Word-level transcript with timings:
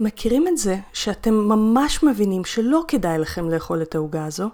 מכירים 0.00 0.48
את 0.48 0.58
זה 0.58 0.76
שאתם 0.92 1.34
ממש 1.34 2.02
מבינים 2.02 2.44
שלא 2.44 2.84
כדאי 2.88 3.18
לכם 3.18 3.50
לאכול 3.50 3.82
את 3.82 3.94
העוגה 3.94 4.24
הזו, 4.24 4.48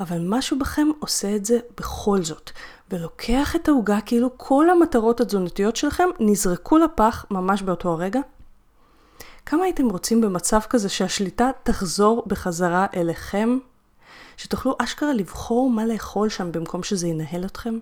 אבל 0.00 0.18
משהו 0.24 0.58
בכם 0.58 0.88
עושה 0.98 1.36
את 1.36 1.44
זה 1.44 1.58
בכל 1.78 2.22
זאת, 2.22 2.50
ולוקח 2.90 3.56
את 3.56 3.68
העוגה 3.68 4.00
כאילו 4.00 4.30
כל 4.36 4.70
המטרות 4.70 5.20
התזונתיות 5.20 5.76
שלכם 5.76 6.08
נזרקו 6.20 6.78
לפח 6.78 7.24
ממש 7.30 7.62
באותו 7.62 7.88
הרגע? 7.88 8.20
כמה 9.46 9.64
הייתם 9.64 9.88
רוצים 9.88 10.20
במצב 10.20 10.60
כזה 10.70 10.88
שהשליטה 10.88 11.50
תחזור 11.62 12.22
בחזרה 12.26 12.86
אליכם? 12.96 13.58
שתוכלו 14.36 14.76
אשכרה 14.78 15.12
לבחור 15.12 15.70
מה 15.70 15.86
לאכול 15.86 16.28
שם 16.28 16.52
במקום 16.52 16.82
שזה 16.82 17.08
ינהל 17.08 17.44
אתכם? 17.44 17.78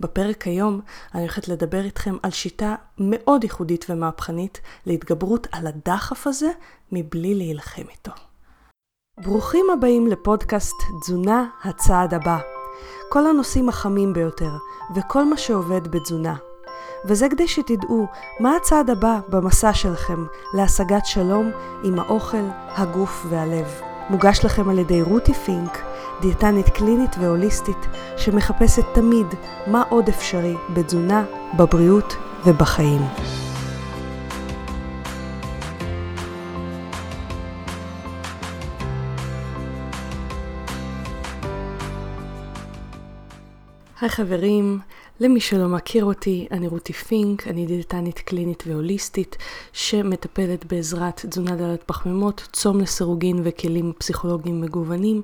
בפרק 0.00 0.46
היום 0.46 0.80
אני 1.14 1.22
הולכת 1.22 1.48
לדבר 1.48 1.84
איתכם 1.84 2.16
על 2.22 2.30
שיטה 2.30 2.74
מאוד 2.98 3.44
ייחודית 3.44 3.86
ומהפכנית 3.88 4.60
להתגברות 4.86 5.46
על 5.52 5.66
הדחף 5.66 6.26
הזה 6.26 6.50
מבלי 6.92 7.34
להילחם 7.34 7.82
איתו. 7.90 8.12
ברוכים 9.24 9.66
הבאים 9.72 10.06
לפודקאסט 10.06 10.76
תזונה 11.00 11.46
הצעד 11.64 12.14
הבא. 12.14 12.38
כל 13.08 13.26
הנושאים 13.26 13.68
החמים 13.68 14.12
ביותר 14.12 14.50
וכל 14.94 15.24
מה 15.24 15.36
שעובד 15.36 15.88
בתזונה. 15.88 16.34
וזה 17.04 17.28
כדי 17.28 17.48
שתדעו 17.48 18.06
מה 18.40 18.56
הצעד 18.56 18.90
הבא 18.90 19.20
במסע 19.28 19.74
שלכם 19.74 20.24
להשגת 20.54 21.06
שלום 21.06 21.50
עם 21.84 21.98
האוכל, 21.98 22.46
הגוף 22.68 23.26
והלב. 23.28 23.80
מוגש 24.10 24.44
לכם 24.44 24.68
על 24.68 24.78
ידי 24.78 25.02
רותי 25.02 25.34
פינק, 25.34 25.78
דיאטנית 26.24 26.68
קלינית 26.68 27.10
והוליסטית 27.20 27.76
שמחפשת 28.16 28.84
תמיד 28.94 29.26
מה 29.66 29.82
עוד 29.88 30.08
אפשרי 30.08 30.54
בתזונה, 30.74 31.24
בבריאות 31.58 32.16
ובחיים. 32.46 33.00
היי 44.00 44.10
חברים, 44.10 44.78
למי 45.20 45.40
שלא 45.40 45.68
מכיר 45.68 46.04
אותי, 46.04 46.46
אני 46.50 46.68
רותי 46.68 46.92
פינק, 46.92 47.48
אני 47.48 47.66
דיאטנית 47.66 48.18
קלינית 48.18 48.62
והוליסטית 48.66 49.36
שמטפלת 49.72 50.72
בעזרת 50.72 51.26
תזונה 51.26 51.56
דלת 51.56 51.82
פחמימות, 51.86 52.48
צום 52.52 52.80
לסירוגין 52.80 53.40
וכלים 53.44 53.92
פסיכולוגיים 53.98 54.60
מגוונים, 54.60 55.22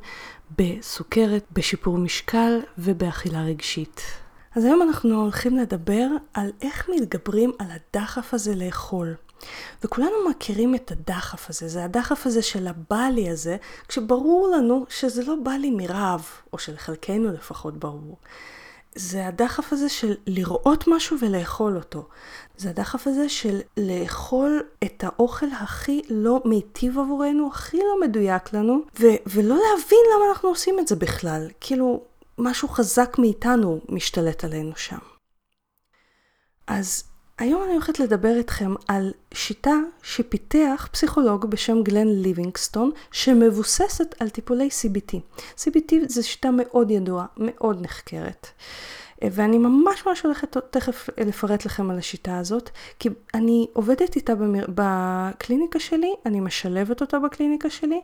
בסוכרת, 0.59 1.45
בשיפור 1.53 1.99
משקל 1.99 2.61
ובאכילה 2.79 3.43
רגשית. 3.43 4.03
אז 4.55 4.65
היום 4.65 4.83
אנחנו 4.83 5.23
הולכים 5.23 5.57
לדבר 5.57 6.07
על 6.35 6.53
איך 6.63 6.89
מתגברים 6.97 7.53
על 7.59 7.67
הדחף 7.71 8.35
הזה 8.35 8.55
לאכול. 8.55 9.15
וכולנו 9.85 10.29
מכירים 10.31 10.75
את 10.75 10.91
הדחף 10.91 11.51
הזה, 11.51 11.69
זה 11.69 11.85
הדחף 11.85 12.27
הזה 12.27 12.43
של 12.43 12.67
הבא 12.69 13.09
לי 13.15 13.31
הזה, 13.31 13.57
כשברור 13.89 14.49
לנו 14.57 14.87
שזה 14.89 15.25
לא 15.25 15.35
בא 15.43 15.51
לי 15.51 15.71
מרעב, 15.71 16.27
או 16.53 16.59
שלחלקנו 16.59 17.33
לפחות 17.33 17.77
ברור. 17.77 18.17
זה 18.95 19.27
הדחף 19.27 19.73
הזה 19.73 19.89
של 19.89 20.15
לראות 20.27 20.85
משהו 20.87 21.17
ולאכול 21.21 21.77
אותו. 21.77 22.09
זה 22.61 22.71
הדחף 22.71 23.07
הזה 23.07 23.29
של 23.29 23.61
לאכול 23.77 24.63
את 24.85 25.05
האוכל 25.05 25.47
הכי 25.61 26.03
לא 26.11 26.43
מיטיב 26.45 26.99
עבורנו, 26.99 27.49
הכי 27.49 27.77
לא 27.77 28.01
מדויק 28.09 28.53
לנו, 28.53 28.81
ו- 29.01 29.21
ולא 29.27 29.57
להבין 29.57 29.99
למה 30.15 30.29
אנחנו 30.31 30.49
עושים 30.49 30.79
את 30.79 30.89
זה 30.89 30.97
בכלל. 30.97 31.49
כאילו, 31.61 32.03
משהו 32.39 32.69
חזק 32.69 33.17
מאיתנו 33.19 33.81
משתלט 33.89 34.45
עלינו 34.45 34.73
שם. 34.77 34.99
אז 36.67 37.05
היום 37.39 37.63
אני 37.63 37.73
הולכת 37.73 37.99
לדבר 38.01 38.37
איתכם 38.37 38.75
על 38.89 39.13
שיטה 39.35 39.75
שפיתח 40.03 40.89
פסיכולוג 40.93 41.51
בשם 41.51 41.83
גלן 41.83 42.09
ליבינגסטון, 42.09 42.91
שמבוססת 43.13 44.15
על 44.19 44.29
טיפולי 44.29 44.69
CBT. 44.69 45.41
CBT 45.59 45.95
זו 46.09 46.29
שיטה 46.29 46.51
מאוד 46.51 46.91
ידועה, 46.91 47.27
מאוד 47.37 47.83
נחקרת. 47.83 48.47
ואני 49.25 49.59
ממש 49.59 50.07
ממש 50.07 50.23
הולכת 50.23 50.57
תכף 50.71 51.09
לפרט 51.19 51.65
לכם 51.65 51.91
על 51.91 51.99
השיטה 51.99 52.39
הזאת, 52.39 52.71
כי 52.99 53.09
אני 53.35 53.67
עובדת 53.73 54.17
איתה 54.17 54.35
במר... 54.35 54.65
בקליניקה 54.75 55.81
שלי, 55.81 56.15
אני 56.27 56.41
משלבת 56.41 57.01
אותה 57.01 57.19
בקליניקה 57.19 57.71
שלי, 57.71 58.01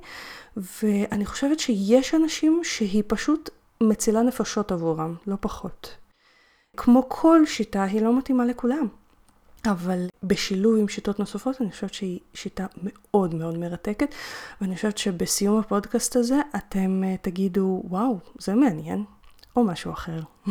ואני 0.56 1.26
חושבת 1.26 1.60
שיש 1.60 2.14
אנשים 2.14 2.60
שהיא 2.64 3.02
פשוט 3.06 3.50
מצילה 3.80 4.22
נפשות 4.22 4.72
עבורם, 4.72 5.14
לא 5.26 5.36
פחות. 5.40 5.96
כמו 6.76 7.04
כל 7.08 7.46
שיטה, 7.46 7.82
היא 7.82 8.02
לא 8.02 8.18
מתאימה 8.18 8.44
לכולם. 8.44 8.88
אבל 9.70 10.06
בשילוב 10.22 10.76
עם 10.76 10.88
שיטות 10.88 11.18
נוספות, 11.18 11.60
אני 11.60 11.70
חושבת 11.70 11.94
שהיא 11.94 12.20
שיטה 12.34 12.66
מאוד 12.82 13.34
מאוד 13.34 13.58
מרתקת, 13.58 14.14
ואני 14.60 14.76
חושבת 14.76 14.98
שבסיום 14.98 15.58
הפודקאסט 15.58 16.16
הזה 16.16 16.40
אתם 16.56 17.02
uh, 17.04 17.22
תגידו, 17.22 17.82
וואו, 17.84 18.18
זה 18.38 18.54
מעניין, 18.54 19.04
או 19.56 19.64
משהו 19.64 19.92
אחר. 19.92 20.20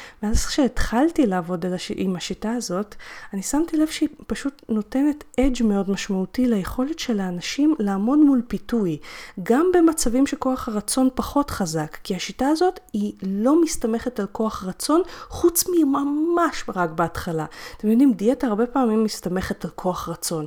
ואז 0.23 0.45
כשהתחלתי 0.45 1.25
לעבוד 1.25 1.65
הש... 1.65 1.91
עם 1.95 2.15
השיטה 2.15 2.51
הזאת, 2.51 2.95
אני 3.33 3.41
שמתי 3.41 3.77
לב 3.77 3.87
שהיא 3.87 4.09
פשוט 4.27 4.61
נותנת 4.69 5.23
אדג' 5.39 5.63
מאוד 5.63 5.89
משמעותי 5.89 6.47
ליכולת 6.47 6.99
של 6.99 7.19
האנשים 7.19 7.75
לעמוד 7.79 8.19
מול 8.19 8.41
פיתוי, 8.47 8.97
גם 9.43 9.71
במצבים 9.73 10.27
שכוח 10.27 10.67
הרצון 10.67 11.09
פחות 11.15 11.49
חזק, 11.49 11.97
כי 12.03 12.15
השיטה 12.15 12.47
הזאת 12.47 12.79
היא 12.93 13.13
לא 13.23 13.61
מסתמכת 13.61 14.19
על 14.19 14.25
כוח 14.31 14.63
רצון, 14.63 15.01
חוץ 15.29 15.63
מממש 15.67 16.63
רק 16.75 16.89
בהתחלה. 16.89 17.45
אתם 17.77 17.87
יודעים, 17.87 18.13
דיאטה 18.13 18.47
הרבה 18.47 18.67
פעמים 18.67 19.03
מסתמכת 19.03 19.65
על 19.65 19.71
כוח 19.75 20.09
רצון. 20.09 20.45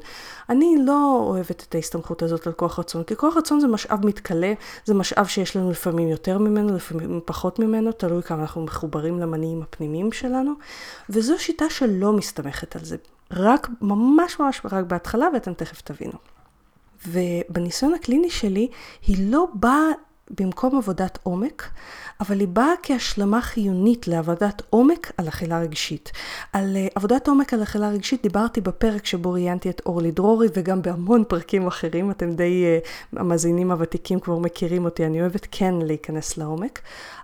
אני 0.48 0.76
לא 0.86 1.24
אוהבת 1.26 1.64
את 1.68 1.74
ההסתמכות 1.74 2.22
הזאת 2.22 2.46
על 2.46 2.52
כוח 2.52 2.78
רצון, 2.78 3.02
כי 3.02 3.16
כוח 3.16 3.36
רצון 3.36 3.60
זה 3.60 3.66
משאב 3.66 4.06
מתכלה, 4.06 4.52
זה 4.84 4.94
משאב 4.94 5.26
שיש 5.26 5.56
לנו 5.56 5.70
לפעמים 5.70 6.08
יותר 6.08 6.38
ממנו, 6.38 6.76
לפעמים 6.76 7.20
פחות 7.24 7.58
ממנו, 7.58 7.92
תלוי 7.92 8.22
כמה 8.22 8.40
אנחנו 8.42 8.62
מחוברים 8.64 9.20
למניעים 9.20 9.63
הפנימיים 9.64 10.12
שלנו, 10.12 10.52
וזו 11.10 11.38
שיטה 11.38 11.70
שלא 11.70 12.12
מסתמכת 12.12 12.76
על 12.76 12.84
זה, 12.84 12.96
רק, 13.30 13.68
ממש 13.80 14.40
ממש 14.40 14.60
רק 14.64 14.84
בהתחלה, 14.84 15.28
ואתם 15.34 15.54
תכף 15.54 15.80
תבינו. 15.80 16.18
ובניסיון 17.06 17.94
הקליני 17.94 18.30
שלי, 18.30 18.68
היא 19.06 19.32
לא 19.32 19.48
באה 19.54 19.90
במקום 20.30 20.76
עבודת 20.78 21.18
עומק, 21.22 21.70
אבל 22.20 22.40
היא 22.40 22.48
באה 22.48 22.72
כהשלמה 22.82 23.40
חיונית 23.40 24.08
לעבודת 24.08 24.62
עומק 24.70 25.12
על 25.16 25.28
אכילה 25.28 25.60
רגשית. 25.60 26.12
על 26.52 26.76
uh, 26.76 26.92
עבודת 26.94 27.28
עומק 27.28 27.54
על 27.54 27.62
אכילה 27.62 27.88
רגשית 27.88 28.22
דיברתי 28.22 28.60
בפרק 28.60 29.06
שבו 29.06 29.32
ראיינתי 29.32 29.70
את 29.70 29.82
אורלי 29.86 30.10
דרורי 30.10 30.48
וגם 30.54 30.82
בהמון 30.82 31.24
פרקים 31.28 31.66
אחרים, 31.66 32.10
אתם 32.10 32.32
די, 32.32 32.64
uh, 32.64 33.18
המאזינים 33.20 33.70
הוותיקים 33.70 34.20
כבר 34.20 34.38
מכירים 34.38 34.84
אותי, 34.84 35.06
אני 35.06 35.20
אוהבת 35.20 35.46
כן 35.50 35.74
להיכנס 35.74 36.38
לעומק, 36.38 36.80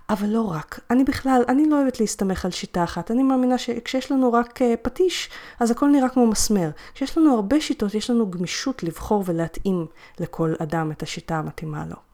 אבל 0.09 0.27
לא 0.27 0.41
רק. 0.41 0.79
אני 0.89 1.03
בכלל, 1.03 1.43
אני 1.47 1.69
לא 1.69 1.81
אוהבת 1.81 1.99
להסתמך 1.99 2.45
על 2.45 2.51
שיטה 2.51 2.83
אחת, 2.83 3.11
אני 3.11 3.23
מאמינה 3.23 3.57
שכשיש 3.57 4.11
לנו 4.11 4.33
רק 4.33 4.61
uh, 4.61 4.65
פטיש, 4.81 5.29
אז 5.59 5.71
הכל 5.71 5.89
נראה 5.89 6.09
כמו 6.09 6.27
מסמר. 6.27 6.69
כשיש 6.93 7.17
לנו 7.17 7.35
הרבה 7.35 7.61
שיטות, 7.61 7.93
יש 7.93 8.09
לנו 8.09 8.31
גמישות 8.31 8.83
לבחור 8.83 9.23
ולהתאים 9.25 9.85
לכל 10.19 10.53
אדם 10.59 10.91
את 10.91 11.03
השיטה 11.03 11.35
המתאימה 11.37 11.85
לו. 11.89 12.10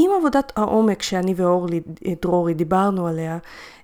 עם 0.00 0.10
עבודת 0.18 0.52
העומק 0.56 1.02
שאני 1.02 1.34
ואורלי 1.36 1.80
דרורי 2.22 2.54
דיברנו 2.54 3.06
עליה, 3.06 3.38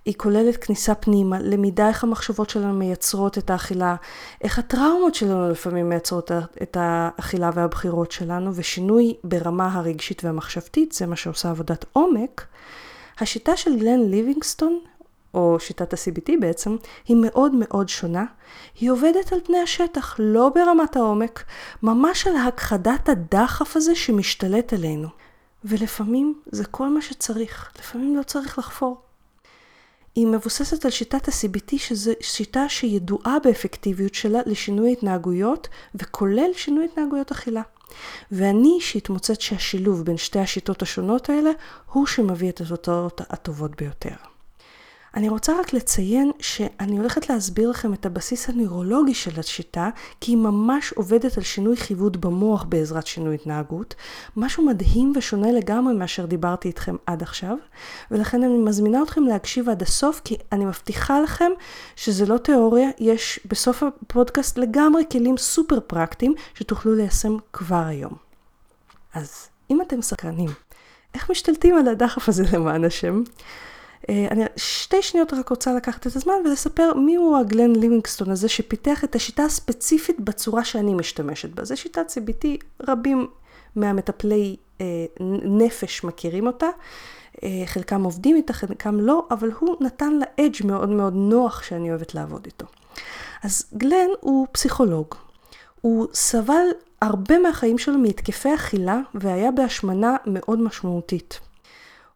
היא 0.05 0.15
כוללת 0.17 0.57
כניסה 0.57 0.95
פנימה, 0.95 1.39
למידה 1.39 1.89
איך 1.89 2.05
המחשבות 2.05 2.51
שלנו 2.51 2.73
מייצרות 2.75 3.39
את 3.39 3.51
האכילה, 3.51 3.97
איך 4.41 4.59
הטראומות 4.59 5.15
שלנו 5.15 5.51
לפעמים 5.51 5.89
מייצרות 5.89 6.31
את 6.63 6.77
האכילה 6.81 7.51
והבחירות 7.55 8.13
שלנו, 8.13 8.51
ושינוי 8.55 9.15
ברמה 9.25 9.75
הרגשית 9.75 10.25
והמחשבתית, 10.25 10.93
זה 10.93 11.07
מה 11.07 11.17
שעושה 11.17 11.51
עבודת 11.51 11.85
עומק. 11.93 12.47
השיטה 13.21 13.57
של 13.57 13.79
גלן 13.79 14.01
ליבינגסטון, 14.01 14.79
או 15.35 15.57
שיטת 15.61 15.93
ה-CBT 15.93 16.33
בעצם, 16.41 16.77
היא 17.09 17.17
מאוד 17.21 17.53
מאוד 17.55 17.89
שונה. 17.89 18.25
היא 18.81 18.91
עובדת 18.91 19.33
על 19.33 19.41
פני 19.45 19.59
השטח, 19.59 20.17
לא 20.19 20.49
ברמת 20.55 20.97
העומק, 20.97 21.45
ממש 21.83 22.27
על 22.27 22.37
הכחדת 22.37 23.09
הדחף 23.09 23.77
הזה 23.77 23.95
שמשתלט 23.95 24.73
עלינו. 24.73 25.24
ולפעמים 25.65 26.41
זה 26.47 26.65
כל 26.65 26.89
מה 26.89 27.03
שצריך, 27.03 27.73
לפעמים 27.79 28.17
לא 28.17 28.23
צריך 28.23 28.59
לחפור. 28.59 29.01
היא 30.15 30.27
מבוססת 30.27 30.85
על 30.85 30.91
שיטת 30.91 31.29
ה-CBT, 31.29 31.79
שזו 31.79 32.13
שיטה 32.21 32.69
שידועה 32.69 33.37
באפקטיביות 33.45 34.15
שלה 34.15 34.41
לשינוי 34.47 34.93
התנהגויות, 34.93 35.69
וכולל 35.95 36.51
שינוי 36.53 36.85
התנהגויות 36.85 37.31
אכילה. 37.31 37.63
ואני 38.33 38.73
אישית 38.77 39.09
מוצאת 39.09 39.41
שהשילוב 39.41 40.03
בין 40.03 40.17
שתי 40.17 40.39
השיטות 40.39 40.83
השונות 40.83 41.29
האלה, 41.31 41.51
הוא 41.93 42.07
שמביא 42.07 42.49
את 42.49 42.61
התוצאות 42.61 43.21
הטובות 43.21 43.77
ביותר. 43.77 44.34
אני 45.17 45.29
רוצה 45.29 45.61
רק 45.61 45.73
לציין 45.73 46.31
שאני 46.41 46.99
הולכת 46.99 47.29
להסביר 47.29 47.71
לכם 47.71 47.95
את 47.95 48.07
הבסיס 48.07 48.49
הנוירולוגי 48.49 49.15
של 49.15 49.41
השיטה, 49.41 49.91
כי 50.21 50.33
היא 50.33 50.37
ממש 50.37 50.93
עובדת 50.93 51.37
על 51.37 51.43
שינוי 51.43 51.77
חיווט 51.77 52.17
במוח 52.17 52.65
בעזרת 52.65 53.07
שינוי 53.07 53.35
התנהגות, 53.35 53.95
משהו 54.37 54.67
מדהים 54.67 55.13
ושונה 55.17 55.53
לגמרי 55.53 55.95
מאשר 55.95 56.27
דיברתי 56.27 56.69
איתכם 56.69 56.97
עד 57.07 57.23
עכשיו, 57.23 57.57
ולכן 58.11 58.43
אני 58.43 58.59
מזמינה 58.59 59.03
אתכם 59.03 59.23
להקשיב 59.23 59.69
עד 59.69 59.83
הסוף, 59.83 60.21
כי 60.25 60.37
אני 60.53 60.65
מבטיחה 60.65 61.21
לכם 61.21 61.51
שזה 61.97 62.27
לא 62.27 62.39
תיאוריה, 62.39 62.89
יש 62.99 63.41
בסוף 63.47 63.83
הפודקאסט 63.83 64.59
לגמרי 64.59 65.03
כלים 65.13 65.37
סופר 65.37 65.81
פרקטיים 65.81 66.35
שתוכלו 66.55 66.95
ליישם 66.95 67.37
כבר 67.53 67.85
היום. 67.87 68.15
אז 69.15 69.49
אם 69.71 69.83
אתם 69.83 70.03
סקרנים, 70.03 70.51
איך 71.15 71.31
משתלטים 71.31 71.77
על 71.77 71.89
הדחף 71.89 72.29
הזה 72.29 72.45
למען 72.53 72.85
השם? 72.85 73.23
אה, 74.09 74.27
אני 74.31 74.45
שתי 74.57 75.03
שניות 75.03 75.35
רק 75.35 75.49
רוצה 75.49 75.75
לקחת 75.75 76.07
את 76.07 76.17
הזמן 76.17 76.35
ולספר 76.45 76.95
מיהו 76.95 77.37
הגלן 77.37 77.77
ליבינגסטון 77.77 78.31
הזה 78.31 78.49
שפיתח 78.49 79.05
את 79.05 79.15
השיטה 79.15 79.45
הספציפית 79.45 80.21
בצורה 80.21 80.65
שאני 80.65 80.95
משתמשת 80.95 81.51
בה. 81.51 81.65
זו 81.65 81.77
שיטת 81.77 82.07
CBT, 82.11 82.47
רבים 82.89 83.27
מהמטפלי 83.77 84.57
אה, 84.81 84.87
נפש 85.45 86.05
מכירים 86.05 86.47
אותה. 86.47 86.69
אה, 87.45 87.63
חלקם 87.67 88.05
עובדים 88.05 88.37
איתה, 88.37 88.53
חלקם 88.53 89.01
לא, 89.01 89.27
אבל 89.31 89.51
הוא 89.59 89.77
נתן 89.81 90.13
לה 90.13 90.27
אדג' 90.41 90.67
מאוד 90.67 90.89
מאוד 90.89 91.13
נוח 91.17 91.63
שאני 91.63 91.91
אוהבת 91.91 92.15
לעבוד 92.15 92.47
איתו. 92.47 92.67
אז 93.43 93.65
גלן 93.77 94.09
הוא 94.21 94.47
פסיכולוג. 94.53 95.07
הוא 95.81 96.07
סבל 96.15 96.67
הרבה 97.01 97.39
מהחיים 97.39 97.79
שלו 97.79 97.99
מהתקפי 97.99 98.55
אכילה 98.55 99.01
והיה 99.15 99.51
בהשמנה 99.51 100.17
מאוד 100.27 100.61
משמעותית. 100.61 101.41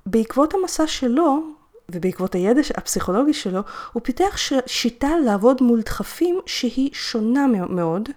בעקבות 0.07 0.55
המסע 0.55 0.87
שלו, 0.87 1.43
ובעקבות 1.93 2.35
הידע 2.35 2.61
הפסיכולוגי 2.77 3.33
שלו, 3.33 3.61
הוא 3.93 4.03
פיתח 4.03 4.37
שיטה 4.67 5.11
לעבוד 5.25 5.63
מול 5.63 5.81
דחפים 5.81 6.41
שהיא 6.47 6.91
שונה 6.93 7.47
מאוד, 7.69 8.09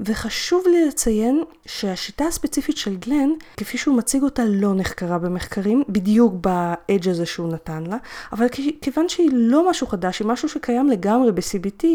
וחשוב 0.00 0.64
לי 0.66 0.86
לציין 0.86 1.44
שהשיטה 1.66 2.24
הספציפית 2.24 2.76
של 2.76 2.96
גלן, 2.96 3.30
כפי 3.56 3.78
שהוא 3.78 3.96
מציג 3.96 4.22
אותה, 4.22 4.42
לא 4.44 4.74
נחקרה 4.74 5.18
במחקרים, 5.18 5.82
בדיוק 5.88 6.34
באדג' 6.34 7.08
הזה 7.08 7.26
שהוא 7.26 7.52
נתן 7.52 7.84
לה, 7.86 7.96
אבל 8.32 8.46
כיוון 8.80 9.08
שהיא 9.08 9.30
לא 9.32 9.70
משהו 9.70 9.86
חדש, 9.86 10.18
היא 10.18 10.28
משהו 10.28 10.48
שקיים 10.48 10.88
לגמרי 10.88 11.32
ב-CBT, 11.32 11.86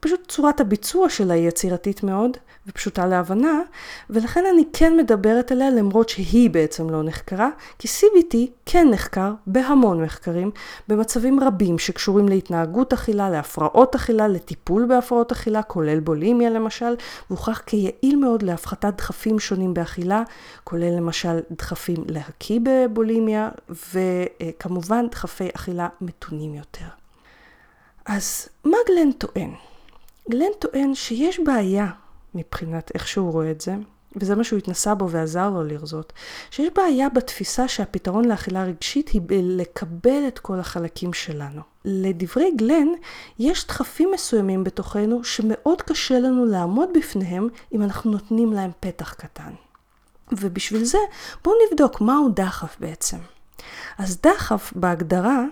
פשוט 0.00 0.20
צורת 0.28 0.60
הביצוע 0.60 1.08
שלה 1.08 1.34
היא 1.34 1.48
יצירתית 1.48 2.02
מאוד 2.02 2.36
ופשוטה 2.66 3.06
להבנה, 3.06 3.60
ולכן 4.10 4.44
אני 4.54 4.64
כן 4.72 4.96
מדברת 4.96 5.52
עליה 5.52 5.70
למרות 5.70 6.08
שהיא 6.08 6.50
בעצם 6.50 6.90
לא 6.90 7.02
נחקרה, 7.02 7.48
כי 7.78 7.88
CBT 7.88 8.36
כן 8.66 8.88
נחקר 8.90 9.32
בהמון 9.46 10.02
מחקרים, 10.02 10.50
במצבים 10.88 11.40
רבים 11.40 11.78
שקשורים 11.78 12.28
להתנהגות 12.28 12.92
אכילה, 12.92 13.30
להפרעות 13.30 13.94
אכילה, 13.94 14.28
לטיפול 14.28 14.86
בהפרעות 14.86 15.32
אכילה, 15.32 15.62
כולל 15.62 16.00
בולימיה 16.00 16.50
למשל, 16.50 16.94
והוכח 17.32 17.62
כיעיל 17.66 18.16
מאוד 18.16 18.42
להפחתת 18.42 18.94
דחפים 18.96 19.38
שונים 19.38 19.74
באכילה, 19.74 20.22
כולל 20.64 20.96
למשל 20.96 21.40
דחפים 21.50 22.04
להקיא 22.08 22.60
בבולימיה, 22.62 23.50
וכמובן 23.94 25.08
דחפי 25.10 25.48
אכילה 25.56 25.88
מתונים 26.00 26.54
יותר. 26.54 26.86
אז 28.06 28.48
מה 28.64 28.76
גלן 28.88 29.12
טוען? 29.12 29.54
גלן 30.30 30.52
טוען 30.58 30.94
שיש 30.94 31.40
בעיה 31.40 31.86
מבחינת 32.34 32.90
איך 32.94 33.08
שהוא 33.08 33.32
רואה 33.32 33.50
את 33.50 33.60
זה, 33.60 33.74
וזה 34.16 34.34
מה 34.34 34.44
שהוא 34.44 34.58
התנסה 34.58 34.94
בו 34.94 35.10
ועזר 35.10 35.50
לו 35.50 35.64
לרזות, 35.64 36.12
שיש 36.50 36.72
בעיה 36.74 37.08
בתפיסה 37.08 37.68
שהפתרון 37.68 38.24
לאכילה 38.24 38.64
רגשית 38.64 39.08
היא 39.08 39.22
לקבל 39.30 40.28
את 40.28 40.38
כל 40.38 40.60
החלקים 40.60 41.12
שלנו. 41.12 41.71
לדברי 41.84 42.50
גלן, 42.56 42.88
יש 43.38 43.66
דחפים 43.66 44.10
מסוימים 44.14 44.64
בתוכנו 44.64 45.24
שמאוד 45.24 45.82
קשה 45.82 46.18
לנו 46.18 46.46
לעמוד 46.46 46.88
בפניהם 46.94 47.48
אם 47.72 47.82
אנחנו 47.82 48.10
נותנים 48.10 48.52
להם 48.52 48.70
פתח 48.80 49.12
קטן. 49.12 49.52
ובשביל 50.32 50.84
זה 50.84 50.98
בואו 51.44 51.56
נבדוק 51.70 52.00
מהו 52.00 52.28
דחף 52.28 52.76
בעצם. 52.80 53.16
אז 53.98 54.18
דחף 54.22 54.72
בהגדרה, 54.76 55.44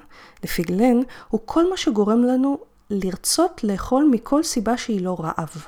לפי 0.44 0.62
גלן, 0.62 1.00
הוא 1.28 1.40
כל 1.44 1.70
מה 1.70 1.76
שגורם 1.76 2.24
לנו 2.24 2.58
לרצות 2.90 3.64
לאכול 3.64 4.08
מכל 4.10 4.42
סיבה 4.42 4.76
שהיא 4.76 5.04
לא 5.04 5.16
רעב. 5.20 5.64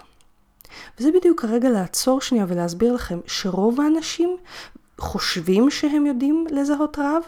וזה 0.98 1.10
בדיוק 1.12 1.44
הרגע 1.44 1.70
לעצור 1.70 2.20
שנייה 2.20 2.44
ולהסביר 2.48 2.94
לכם 2.94 3.20
שרוב 3.26 3.80
האנשים 3.80 4.36
חושבים 4.98 5.70
שהם 5.70 6.06
יודעים 6.06 6.46
לזהות 6.50 6.98
רעב, 6.98 7.22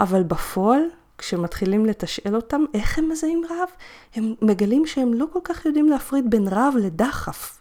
אבל 0.00 0.22
בפועל, 0.22 0.82
כשמתחילים 1.18 1.86
לתשאל 1.86 2.36
אותם 2.36 2.64
איך 2.74 2.98
הם 2.98 3.08
מזהים 3.08 3.42
רעב, 3.50 3.68
הם 4.14 4.34
מגלים 4.42 4.86
שהם 4.86 5.14
לא 5.14 5.26
כל 5.32 5.40
כך 5.44 5.64
יודעים 5.64 5.88
להפריד 5.88 6.30
בין 6.30 6.48
רעב 6.48 6.74
לדחף, 6.76 7.60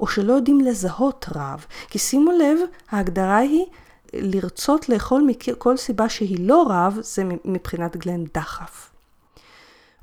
או 0.00 0.06
שלא 0.06 0.32
יודעים 0.32 0.60
לזהות 0.60 1.26
רעב. 1.34 1.66
כי 1.88 1.98
שימו 1.98 2.32
לב, 2.32 2.58
ההגדרה 2.90 3.36
היא 3.36 3.64
לרצות 4.12 4.88
לאכול 4.88 5.22
מכל 5.26 5.76
סיבה 5.76 6.08
שהיא 6.08 6.48
לא 6.48 6.66
רעב, 6.68 6.98
זה 7.00 7.24
מבחינת 7.44 7.96
גלן 7.96 8.24
דחף. 8.34 8.90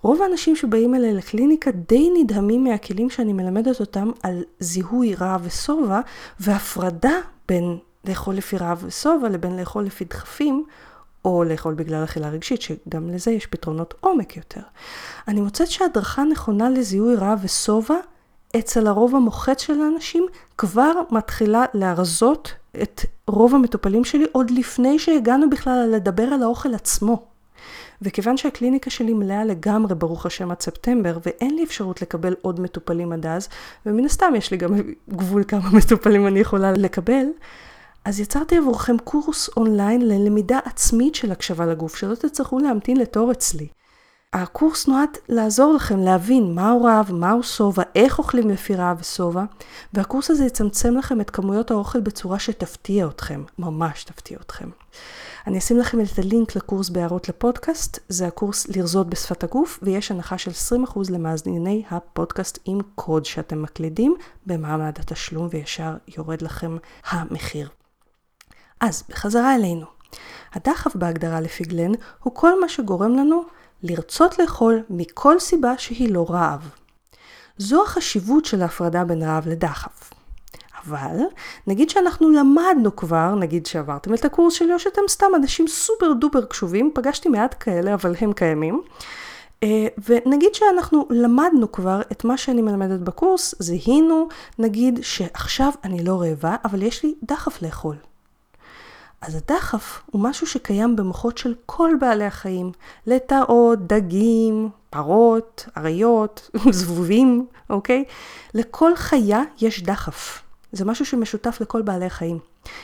רוב 0.01 0.21
האנשים 0.21 0.55
שבאים 0.55 0.95
אליי 0.95 1.13
לקליניקה 1.13 1.71
די 1.71 2.09
נדהמים 2.17 2.63
מהכלים 2.63 3.09
שאני 3.09 3.33
מלמדת 3.33 3.79
אותם 3.79 4.11
על 4.23 4.43
זיהוי 4.59 5.15
רעב 5.15 5.41
ושובע 5.43 5.99
והפרדה 6.39 7.15
בין 7.47 7.77
לאכול 8.05 8.35
לפי 8.35 8.57
רעב 8.57 8.83
ושובע 8.87 9.29
לבין 9.29 9.59
לאכול 9.59 9.83
לפי 9.83 10.05
דחפים 10.05 10.65
או 11.25 11.43
לאכול 11.43 11.73
בגלל 11.73 12.03
אכילה 12.03 12.29
רגשית, 12.29 12.61
שגם 12.61 13.09
לזה 13.09 13.31
יש 13.31 13.45
פתרונות 13.45 13.93
עומק 13.99 14.37
יותר. 14.37 14.61
אני 15.27 15.41
מוצאת 15.41 15.67
שהדרכה 15.67 16.23
נכונה 16.23 16.69
לזיהוי 16.69 17.15
רעב 17.15 17.39
ושובע 17.43 17.95
אצל 18.59 18.87
הרוב 18.87 19.15
המוחץ 19.15 19.61
של 19.61 19.81
האנשים 19.81 20.25
כבר 20.57 20.91
מתחילה 21.11 21.65
להרזות 21.73 22.53
את 22.81 23.01
רוב 23.27 23.55
המטופלים 23.55 24.05
שלי 24.05 24.25
עוד 24.31 24.51
לפני 24.51 24.99
שהגענו 24.99 25.49
בכלל 25.49 25.89
לדבר 25.93 26.23
על 26.23 26.43
האוכל 26.43 26.73
עצמו. 26.73 27.25
וכיוון 28.01 28.37
שהקליניקה 28.37 28.89
שלי 28.89 29.13
מלאה 29.13 29.45
לגמרי, 29.45 29.95
ברוך 29.95 30.25
השם, 30.25 30.51
עד 30.51 30.61
ספטמבר, 30.61 31.17
ואין 31.25 31.55
לי 31.55 31.63
אפשרות 31.63 32.01
לקבל 32.01 32.35
עוד 32.41 32.59
מטופלים 32.59 33.11
עד 33.11 33.25
אז, 33.25 33.49
ומן 33.85 34.05
הסתם 34.05 34.33
יש 34.37 34.51
לי 34.51 34.57
גם 34.57 34.73
גבול 35.09 35.43
כמה 35.43 35.69
מטופלים 35.77 36.27
אני 36.27 36.39
יכולה 36.39 36.71
לקבל, 36.71 37.25
אז 38.05 38.19
יצרתי 38.19 38.57
עבורכם 38.57 38.97
קורס 38.97 39.49
אונליין 39.57 40.01
ללמידה 40.01 40.59
עצמית 40.65 41.15
של 41.15 41.31
הקשבה 41.31 41.65
לגוף, 41.65 41.95
שלא 41.95 42.15
תצטרכו 42.15 42.59
להמתין 42.59 42.97
לתור 42.97 43.31
אצלי. 43.31 43.67
הקורס 44.33 44.87
נועד 44.87 45.09
לעזור 45.29 45.73
לכם 45.73 45.99
להבין 45.99 46.55
מהו 46.55 46.83
רעב, 46.83 47.11
מהו 47.11 47.43
שובע, 47.43 47.83
איך 47.95 48.19
אוכלים 48.19 48.49
לפי 48.49 48.75
רעב 48.75 48.97
ושובע, 49.01 49.43
והקורס 49.93 50.31
הזה 50.31 50.45
יצמצם 50.45 50.97
לכם 50.97 51.21
את 51.21 51.29
כמויות 51.29 51.71
האוכל 51.71 51.99
בצורה 51.99 52.39
שתפתיע 52.39 53.07
אתכם, 53.07 53.43
ממש 53.59 54.03
תפתיע 54.03 54.37
אתכם. 54.41 54.69
אני 55.47 55.57
אשים 55.57 55.77
לכם 55.77 56.01
את 56.01 56.19
הלינק 56.19 56.55
לקורס 56.55 56.89
בהערות 56.89 57.29
לפודקאסט, 57.29 57.99
זה 58.09 58.27
הקורס 58.27 58.67
לרזות 58.67 59.09
בשפת 59.09 59.43
הגוף, 59.43 59.79
ויש 59.81 60.11
הנחה 60.11 60.37
של 60.37 60.51
20% 60.51 60.99
למאזיני 61.09 61.83
הפודקאסט 61.89 62.59
עם 62.65 62.79
קוד 62.95 63.25
שאתם 63.25 63.61
מקלידים 63.61 64.15
במעמד 64.45 64.93
התשלום, 64.99 65.47
וישר 65.51 65.93
יורד 66.17 66.41
לכם 66.41 66.77
המחיר. 67.09 67.69
אז, 68.83 69.03
בחזרה 69.09 69.55
אלינו. 69.55 69.85
הדחף 70.53 70.95
בהגדרה 70.95 71.41
לפי 71.41 71.63
גלן 71.63 71.91
הוא 72.23 72.35
כל 72.35 72.61
מה 72.61 72.69
שגורם 72.69 73.15
לנו 73.15 73.43
לרצות 73.83 74.39
לאכול 74.39 74.83
מכל 74.89 75.39
סיבה 75.39 75.77
שהיא 75.77 76.13
לא 76.13 76.25
רעב. 76.29 76.69
זו 77.57 77.83
החשיבות 77.83 78.45
של 78.45 78.61
ההפרדה 78.61 79.03
בין 79.03 79.23
רעב 79.23 79.47
לדחף. 79.47 80.13
אבל 80.85 81.17
נגיד 81.67 81.89
שאנחנו 81.89 82.29
למדנו 82.29 82.95
כבר, 82.95 83.35
נגיד 83.35 83.65
שעברתם 83.65 84.13
את 84.13 84.25
הקורס 84.25 84.53
שלי 84.53 84.73
או 84.73 84.79
שאתם 84.79 85.01
סתם 85.07 85.27
אנשים 85.35 85.67
סופר 85.67 86.13
דופר 86.13 86.45
קשובים, 86.45 86.91
פגשתי 86.93 87.29
מעט 87.29 87.55
כאלה 87.59 87.93
אבל 87.93 88.15
הם 88.21 88.33
קיימים. 88.33 88.81
אה, 89.63 89.87
ונגיד 90.07 90.55
שאנחנו 90.55 91.07
למדנו 91.09 91.71
כבר 91.71 92.01
את 92.11 92.23
מה 92.23 92.37
שאני 92.37 92.61
מלמדת 92.61 92.99
בקורס, 92.99 93.55
זיהינו, 93.59 94.27
נגיד 94.59 94.99
שעכשיו 95.01 95.71
אני 95.83 96.03
לא 96.03 96.21
רעבה, 96.21 96.55
אבל 96.65 96.81
יש 96.81 97.03
לי 97.03 97.13
דחף 97.23 97.61
לאכול. 97.61 97.95
אז 99.23 99.35
הדחף 99.35 100.01
הוא 100.05 100.21
משהו 100.21 100.47
שקיים 100.47 100.95
במוחות 100.95 101.37
של 101.37 101.55
כל 101.65 101.91
בעלי 101.99 102.25
החיים, 102.25 102.71
לטאות, 103.07 103.87
דגים, 103.87 104.69
פרות, 104.89 105.65
אריות, 105.77 106.49
זבובים, 106.71 107.47
אוקיי? 107.69 108.03
לכל 108.53 108.95
חיה 108.95 109.41
יש 109.61 109.83
דחף. 109.83 110.41
זה 110.71 110.85
משהו 110.85 111.05
שמשותף 111.05 111.57
לכל 111.61 111.81
בעלי 111.81 112.05
החיים. 112.05 112.39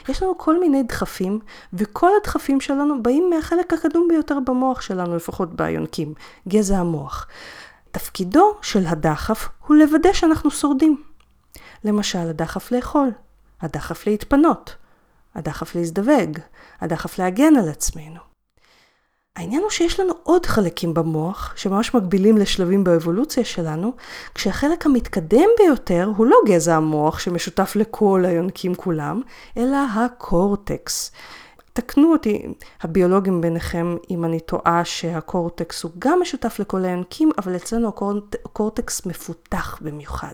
יש 0.09 0.23
לנו 0.23 0.37
כל 0.37 0.59
מיני 0.59 0.83
דחפים, 0.83 1.39
וכל 1.73 2.09
הדחפים 2.21 2.61
שלנו 2.61 3.03
באים 3.03 3.29
מהחלק 3.29 3.73
הקדום 3.73 4.07
ביותר 4.07 4.37
במוח 4.45 4.81
שלנו, 4.81 5.15
לפחות 5.15 5.53
ביונקים, 5.53 6.13
גזע 6.47 6.77
המוח. 6.77 7.27
תפקידו 7.91 8.57
של 8.61 8.87
הדחף 8.87 9.49
הוא 9.67 9.77
לוודא 9.77 10.13
שאנחנו 10.13 10.51
שורדים. 10.51 11.03
למשל, 11.83 12.29
הדחף 12.29 12.71
לאכול, 12.71 13.09
הדחף 13.61 14.07
להתפנות, 14.07 14.75
הדחף 15.39 15.75
להזדווג, 15.75 16.37
הדחף 16.81 17.19
להגן 17.19 17.55
על 17.55 17.69
עצמנו. 17.69 18.19
העניין 19.35 19.61
הוא 19.61 19.69
שיש 19.69 19.99
לנו 19.99 20.13
עוד 20.23 20.45
חלקים 20.45 20.93
במוח, 20.93 21.53
שממש 21.55 21.95
מקבילים 21.95 22.37
לשלבים 22.37 22.83
באבולוציה 22.83 23.45
שלנו, 23.45 23.93
כשהחלק 24.35 24.85
המתקדם 24.85 25.49
ביותר 25.57 26.11
הוא 26.17 26.25
לא 26.25 26.37
גזע 26.45 26.75
המוח 26.75 27.19
שמשותף 27.19 27.75
לכל 27.75 28.23
היונקים 28.27 28.75
כולם, 28.75 29.21
אלא 29.57 29.77
הקורטקס. 29.95 31.11
תקנו 31.73 32.11
אותי 32.11 32.45
הביולוגים 32.81 33.41
ביניכם 33.41 33.97
אם 34.09 34.25
אני 34.25 34.39
טועה 34.39 34.85
שהקורטקס 34.85 35.83
הוא 35.83 35.91
גם 35.99 36.19
משותף 36.21 36.59
לכל 36.59 36.85
היונקים, 36.85 37.29
אבל 37.37 37.55
אצלנו 37.55 37.87
הקורטקס 38.45 39.05
מפותח 39.05 39.79
במיוחד, 39.81 40.33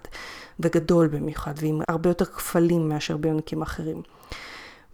וגדול 0.59 1.07
במיוחד, 1.07 1.53
ועם 1.57 1.81
הרבה 1.87 2.09
יותר 2.09 2.25
כפלים 2.25 2.89
מאשר 2.89 3.17
ביונקים 3.17 3.61
אחרים. 3.61 4.01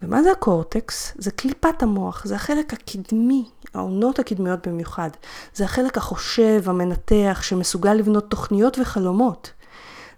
ומה 0.02 0.22
זה 0.22 0.32
הקורטקס? 0.32 1.12
זה 1.18 1.30
קליפת 1.30 1.82
המוח, 1.82 2.24
זה 2.24 2.34
החלק 2.34 2.72
הקדמי, 2.72 3.44
העונות 3.74 4.18
הקדמיות 4.18 4.68
במיוחד. 4.68 5.10
זה 5.54 5.64
החלק 5.64 5.96
החושב, 5.96 6.62
המנתח, 6.66 7.40
שמסוגל 7.42 7.94
לבנות 7.94 8.30
תוכניות 8.30 8.78
וחלומות. 8.78 9.50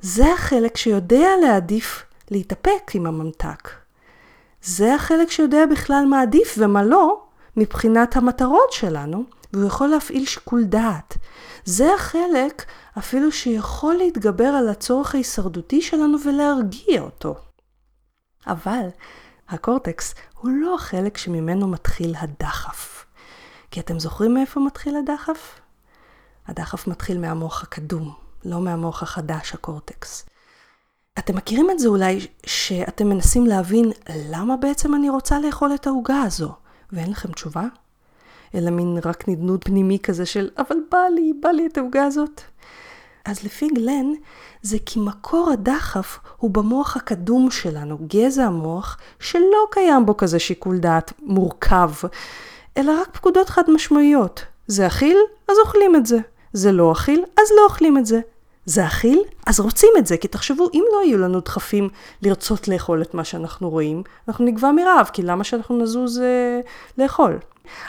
זה 0.00 0.32
החלק 0.32 0.76
שיודע 0.76 1.28
להעדיף 1.42 2.04
להתאפק 2.30 2.90
עם 2.94 3.06
הממתק. 3.06 3.70
זה 4.62 4.94
החלק 4.94 5.30
שיודע 5.30 5.66
בכלל 5.66 6.04
מה 6.10 6.22
עדיף 6.22 6.54
ומה 6.58 6.82
לא, 6.82 7.22
מבחינת 7.56 8.16
המטרות 8.16 8.72
שלנו, 8.72 9.24
והוא 9.52 9.66
יכול 9.66 9.88
להפעיל 9.88 10.26
שיקול 10.26 10.64
דעת. 10.64 11.16
זה 11.64 11.94
החלק 11.94 12.64
אפילו 12.98 13.32
שיכול 13.32 13.94
להתגבר 13.94 14.44
על 14.44 14.68
הצורך 14.68 15.14
ההישרדותי 15.14 15.82
שלנו 15.82 16.18
ולהרגיע 16.24 17.00
אותו. 17.00 17.34
אבל 18.46 18.88
הקורטקס 19.48 20.14
הוא 20.40 20.50
לא 20.50 20.74
החלק 20.74 21.16
שממנו 21.16 21.68
מתחיל 21.68 22.14
הדחף. 22.18 23.06
כי 23.70 23.80
אתם 23.80 23.98
זוכרים 23.98 24.34
מאיפה 24.34 24.60
מתחיל 24.60 24.96
הדחף? 24.96 25.60
הדחף 26.46 26.86
מתחיל 26.86 27.18
מהמוח 27.18 27.62
הקדום, 27.62 28.14
לא 28.44 28.60
מהמוח 28.60 29.02
החדש, 29.02 29.54
הקורטקס. 29.54 30.26
אתם 31.18 31.36
מכירים 31.36 31.70
את 31.70 31.78
זה 31.78 31.88
אולי, 31.88 32.26
שאתם 32.46 33.08
מנסים 33.08 33.46
להבין 33.46 33.92
למה 34.30 34.56
בעצם 34.56 34.94
אני 34.94 35.10
רוצה 35.10 35.38
לאכול 35.38 35.74
את 35.74 35.86
העוגה 35.86 36.22
הזו, 36.22 36.54
ואין 36.92 37.10
לכם 37.10 37.32
תשובה? 37.32 37.64
אלא 38.54 38.70
מין 38.70 38.98
רק 39.04 39.28
נדנוד 39.28 39.64
פנימי 39.64 39.98
כזה 39.98 40.26
של, 40.26 40.50
אבל 40.58 40.76
בא 40.90 40.98
לי, 41.14 41.32
בא 41.42 41.48
לי 41.48 41.66
את 41.66 41.78
העוגה 41.78 42.04
הזאת. 42.04 42.40
אז 43.24 43.44
לפי 43.44 43.68
גלן, 43.68 44.12
זה 44.62 44.76
כי 44.86 45.00
מקור 45.00 45.50
הדחף 45.50 46.18
הוא 46.36 46.50
במוח 46.50 46.96
הקדום 46.96 47.50
שלנו, 47.50 47.98
גזע 48.06 48.44
המוח, 48.44 48.98
שלא 49.20 49.66
קיים 49.70 50.06
בו 50.06 50.16
כזה 50.16 50.38
שיקול 50.38 50.78
דעת 50.78 51.12
מורכב, 51.22 51.90
אלא 52.76 52.92
רק 53.00 53.08
פקודות 53.12 53.48
חד 53.48 53.62
משמעיות. 53.68 54.44
זה 54.66 54.86
אכיל? 54.86 55.18
אז 55.48 55.56
אוכלים 55.64 55.96
את 55.96 56.06
זה. 56.06 56.18
זה 56.52 56.72
לא 56.72 56.92
אכיל? 56.92 57.24
אז 57.36 57.46
לא 57.56 57.64
אוכלים 57.64 57.98
את 57.98 58.06
זה. 58.06 58.20
זה 58.66 58.86
אכיל? 58.86 59.22
אז 59.46 59.60
רוצים 59.60 59.90
את 59.98 60.06
זה, 60.06 60.16
כי 60.16 60.28
תחשבו, 60.28 60.68
אם 60.74 60.84
לא 60.92 61.04
יהיו 61.04 61.18
לנו 61.18 61.40
דחפים 61.40 61.88
לרצות 62.22 62.68
לאכול 62.68 63.02
את 63.02 63.14
מה 63.14 63.24
שאנחנו 63.24 63.70
רואים, 63.70 64.02
אנחנו 64.28 64.44
נגבע 64.44 64.72
מרעב, 64.72 65.10
כי 65.12 65.22
למה 65.22 65.44
שאנחנו 65.44 65.78
נזוז 65.78 66.20
אה, 66.20 66.60
לאכול? 66.98 67.38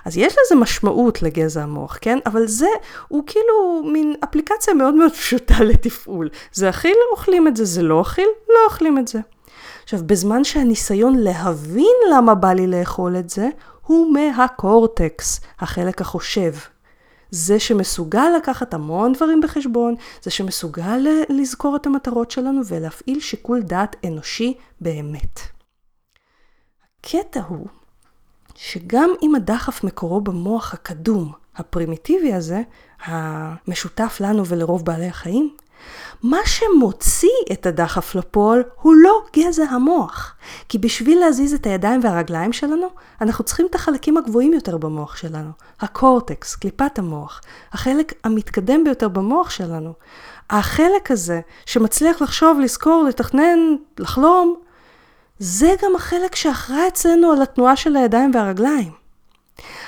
אז 0.06 0.18
יש 0.18 0.34
לזה 0.34 0.62
משמעות 0.62 1.22
לגזע 1.22 1.64
המוח, 1.64 1.98
כן? 2.02 2.20
אבל 2.26 2.48
זה, 2.48 2.68
הוא 3.08 3.24
כאילו 3.28 3.84
מין 3.84 4.16
אפליקציה 4.24 4.74
מאוד 4.74 4.94
מאוד 4.94 5.12
פשוטה 5.12 5.64
לתפעול. 5.70 6.30
זה 6.54 6.70
אכיל, 6.70 6.96
אוכלים 7.12 7.48
את 7.48 7.58
זה, 7.58 7.66
זה 7.66 7.82
לא 7.82 8.02
אכיל, 8.02 8.30
לא 8.50 8.60
אוכלים 8.66 8.98
את 8.98 9.08
זה. 9.08 9.20
עכשיו, 9.84 10.00
בזמן 10.06 10.44
שהניסיון 10.44 11.18
להבין 11.18 11.96
למה 12.14 12.36
בא 12.36 12.54
לי 12.54 12.68
לאכול 12.68 13.16
את 13.18 13.30
זה, 13.30 13.50
הוא 13.86 14.14
מהקורטקס, 14.14 15.42
החלק 15.60 16.02
החושב. 16.02 16.54
זה 17.36 17.60
שמסוגל 17.60 18.28
לקחת 18.38 18.74
המון 18.74 19.14
דברים 19.14 19.42
בחשבון, 19.42 19.96
זה 20.22 20.32
שמסוגל 20.32 21.08
לזכור 21.30 21.76
את 21.76 21.86
המטרות 21.86 22.32
שלנו 22.32 22.62
ולהפעיל 22.66 23.20
שיקול 23.20 23.62
דעת 23.62 23.96
אנושי 24.06 24.54
באמת. 24.82 25.40
הקטע 27.00 27.42
הוא 27.48 27.68
שגם 28.56 29.10
אם 29.22 29.36
הדחף 29.36 29.84
מקורו 29.84 30.22
במוח 30.22 30.74
הקדום, 30.74 31.32
הפרימיטיבי 31.56 32.34
הזה, 32.34 32.62
המשותף 33.06 34.18
לנו 34.20 34.46
ולרוב 34.46 34.86
בעלי 34.86 35.08
החיים, 35.08 35.56
מה 36.24 36.38
שמוציא 36.46 37.30
את 37.52 37.66
הדחף 37.66 38.16
לפועל 38.16 38.64
הוא 38.82 38.94
לא 38.96 39.24
גזע 39.36 39.64
המוח. 39.64 40.36
כי 40.70 40.78
בשביל 40.78 41.20
להזיז 41.20 41.54
את 41.54 41.66
הידיים 41.66 42.00
והרגליים 42.04 42.54
שלנו, 42.54 42.88
אנחנו 43.22 43.44
צריכים 43.44 43.68
את 43.70 43.76
החלקים 43.76 44.18
הגבוהים 44.18 44.54
יותר 44.54 44.78
במוח 44.78 45.16
שלנו. 45.16 45.50
הקורטקס, 45.80 46.56
קליפת 46.56 47.00
המוח, 47.00 47.42
החלק 47.72 48.14
המתקדם 48.24 48.84
ביותר 48.84 49.08
במוח 49.08 49.50
שלנו. 49.50 49.94
החלק 50.50 51.12
הזה 51.12 51.42
שמצליח 51.66 52.22
לחשוב, 52.22 52.60
לזכור, 52.60 53.04
לתכנן, 53.10 53.60
לחלום, 54.00 54.56
זה 55.40 55.76
גם 55.84 55.96
החלק 55.96 56.36
שאחראי 56.36 56.88
אצלנו 56.88 57.32
על 57.32 57.42
התנועה 57.42 57.76
של 57.76 57.96
הידיים 57.96 58.32
והרגליים. 58.34 58.92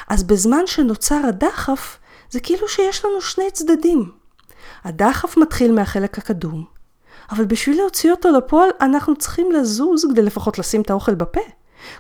אז 0.07 0.23
בזמן 0.23 0.67
שנוצר 0.67 1.21
הדחף, 1.27 1.97
זה 2.29 2.39
כאילו 2.39 2.67
שיש 2.67 3.05
לנו 3.05 3.21
שני 3.21 3.51
צדדים. 3.51 4.11
הדחף 4.83 5.37
מתחיל 5.37 5.71
מהחלק 5.71 6.17
הקדום, 6.17 6.65
אבל 7.31 7.45
בשביל 7.45 7.77
להוציא 7.77 8.11
אותו 8.11 8.31
לפועל, 8.31 8.69
אנחנו 8.81 9.15
צריכים 9.15 9.51
לזוז 9.51 10.05
כדי 10.11 10.21
לפחות 10.21 10.59
לשים 10.59 10.81
את 10.81 10.89
האוכל 10.89 11.15
בפה. 11.15 11.41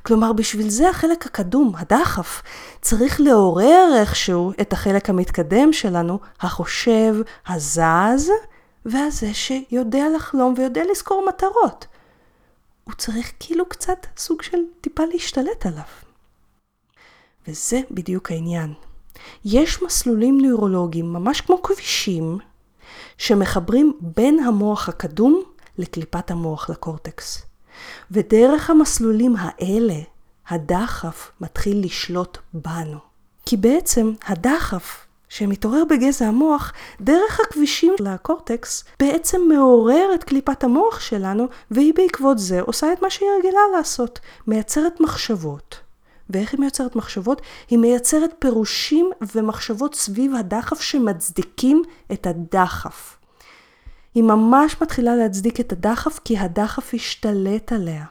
כלומר, 0.03 0.33
בשביל 0.33 0.69
זה 0.69 0.89
החלק 0.89 1.25
הקדום, 1.25 1.73
הדחף, 1.77 2.41
צריך 2.81 3.21
לעורר 3.21 3.93
איכשהו 3.99 4.51
את 4.61 4.73
החלק 4.73 5.09
המתקדם 5.09 5.73
שלנו, 5.73 6.19
החושב, 6.39 7.15
הזז, 7.47 8.31
והזה 8.85 9.33
שיודע 9.33 10.03
לחלום 10.15 10.53
ויודע 10.57 10.81
לזכור 10.91 11.25
מטרות. 11.27 11.85
הוא 12.83 12.93
צריך 12.93 13.31
כאילו 13.39 13.69
קצת 13.69 14.05
סוג 14.17 14.41
של 14.41 14.57
טיפה 14.81 15.03
להשתלט 15.13 15.65
עליו. 15.65 15.81
וזה 17.47 17.81
בדיוק 17.91 18.31
העניין. 18.31 18.73
יש 19.45 19.81
מסלולים 19.81 20.41
נוירולוגיים, 20.41 21.13
ממש 21.13 21.41
כמו 21.41 21.61
כבישים, 21.61 22.37
שמחברים 23.17 23.93
בין 24.01 24.39
המוח 24.39 24.89
הקדום 24.89 25.43
לקליפת 25.77 26.31
המוח 26.31 26.69
לקורטקס. 26.69 27.41
ודרך 28.11 28.69
המסלולים 28.69 29.35
האלה, 29.37 29.99
הדחף 30.49 31.31
מתחיל 31.41 31.85
לשלוט 31.85 32.37
בנו. 32.53 32.97
כי 33.45 33.57
בעצם 33.57 34.13
הדחף 34.27 35.05
שמתעורר 35.29 35.83
בגזע 35.89 36.27
המוח, 36.27 36.73
דרך 37.01 37.39
הכבישים 37.39 37.93
לקורטקס, 37.99 38.83
בעצם 38.99 39.41
מעורר 39.47 40.09
את 40.15 40.23
קליפת 40.23 40.63
המוח 40.63 40.99
שלנו, 40.99 41.47
והיא 41.71 41.93
בעקבות 41.93 42.39
זה 42.39 42.61
עושה 42.61 42.93
את 42.93 43.01
מה 43.01 43.09
שהיא 43.09 43.29
רגילה 43.39 43.59
לעשות, 43.77 44.19
מייצרת 44.47 45.01
מחשבות. 45.01 45.86
ואיך 46.29 46.51
היא 46.51 46.59
מייצרת 46.59 46.95
מחשבות? 46.95 47.41
היא 47.69 47.79
מייצרת 47.79 48.33
פירושים 48.39 49.11
ומחשבות 49.35 49.95
סביב 49.95 50.35
הדחף 50.35 50.81
שמצדיקים 50.81 51.83
את 52.13 52.27
הדחף. 52.27 53.17
היא 54.15 54.23
ממש 54.23 54.81
מתחילה 54.81 55.15
להצדיק 55.15 55.59
את 55.59 55.71
הדחף 55.71 56.19
כי 56.25 56.37
הדחף 56.37 56.93
השתלט 56.93 57.71
עליה. 57.71 58.05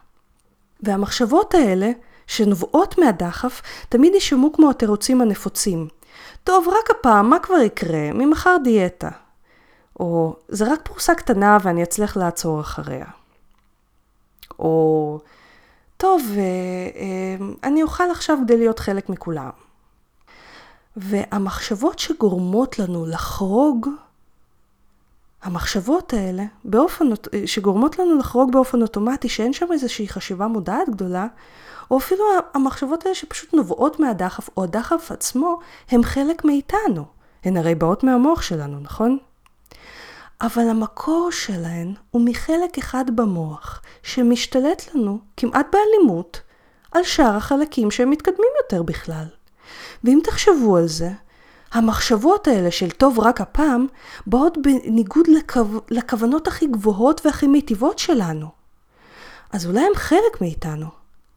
והמחשבות 0.82 1.54
האלה, 1.54 1.90
שנובעות 2.26 2.98
מהדחף, 2.98 3.62
תמיד 3.88 4.14
יישמעו 4.14 4.52
כמו 4.52 4.70
התירוצים 4.70 5.20
הנפוצים. 5.20 5.88
טוב, 6.44 6.68
רק 6.68 6.90
הפעם, 6.90 7.30
מה 7.30 7.38
כבר 7.38 7.58
יקרה? 7.58 8.12
ממחר 8.14 8.56
דיאטה. 8.64 9.10
או 10.00 10.36
זה 10.48 10.72
רק 10.72 10.80
פרוסה 10.82 11.14
קטנה 11.14 11.58
ואני 11.62 11.82
אצליח 11.82 12.16
לעצור 12.16 12.60
אחריה. 12.60 13.06
או 14.58 15.18
טוב, 15.96 16.22
אה, 16.36 16.42
אה, 17.00 17.46
אני 17.64 17.82
אוכל 17.82 18.10
עכשיו 18.10 18.38
כדי 18.44 18.56
להיות 18.56 18.78
חלק 18.78 19.08
מכולם. 19.08 19.50
והמחשבות 20.96 21.98
שגורמות 21.98 22.78
לנו 22.78 23.06
לחרוג, 23.06 23.88
המחשבות 25.42 26.12
האלה, 26.12 26.44
באופן, 26.64 27.04
שגורמות 27.46 27.98
לנו 27.98 28.18
לחרוג 28.18 28.52
באופן 28.52 28.82
אוטומטי, 28.82 29.28
שאין 29.28 29.52
שם 29.52 29.72
איזושהי 29.72 30.08
חשיבה 30.08 30.46
מודעת 30.46 30.88
גדולה, 30.88 31.26
או 31.90 31.98
אפילו 31.98 32.24
המחשבות 32.54 33.06
האלה 33.06 33.14
שפשוט 33.14 33.54
נובעות 33.54 34.00
מהדחף, 34.00 34.48
או 34.56 34.64
הדחף 34.64 35.12
עצמו, 35.12 35.58
הם 35.90 36.02
חלק 36.02 36.44
מאיתנו. 36.44 37.04
הן 37.44 37.56
הרי 37.56 37.74
באות 37.74 38.04
מהמוח 38.04 38.42
שלנו, 38.42 38.80
נכון? 38.80 39.18
אבל 40.40 40.68
המקור 40.68 41.30
שלהן 41.32 41.94
הוא 42.10 42.22
מחלק 42.24 42.78
אחד 42.78 43.16
במוח, 43.16 43.82
שמשתלט 44.02 44.94
לנו, 44.94 45.18
כמעט 45.36 45.66
באלימות, 45.72 46.40
על 46.92 47.04
שאר 47.04 47.36
החלקים 47.36 47.90
שהם 47.90 48.10
מתקדמים 48.10 48.50
יותר 48.62 48.82
בכלל. 48.82 49.26
ואם 50.04 50.18
תחשבו 50.24 50.76
על 50.76 50.88
זה, 50.88 51.10
המחשבות 51.72 52.48
האלה 52.48 52.70
של 52.70 52.90
טוב 52.90 53.18
רק 53.18 53.40
הפעם, 53.40 53.86
באות 54.26 54.58
בניגוד 54.62 55.26
לכו... 55.28 55.60
לכוונות 55.90 56.48
הכי 56.48 56.66
גבוהות 56.66 57.26
והכי 57.26 57.46
מיטיבות 57.46 57.98
שלנו. 57.98 58.48
אז 59.52 59.66
אולי 59.66 59.80
הם 59.80 59.94
חלק 59.94 60.40
מאיתנו, 60.40 60.86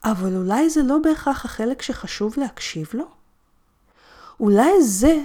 אבל 0.04 0.36
אולי 0.36 0.70
זה 0.70 0.84
לא 0.84 0.98
בהכרח 1.04 1.46
החלק 1.46 1.82
שחשוב 1.82 2.34
להקשיב 2.38 2.90
לו? 2.94 3.06
אולי 4.40 4.84
זה 4.84 5.18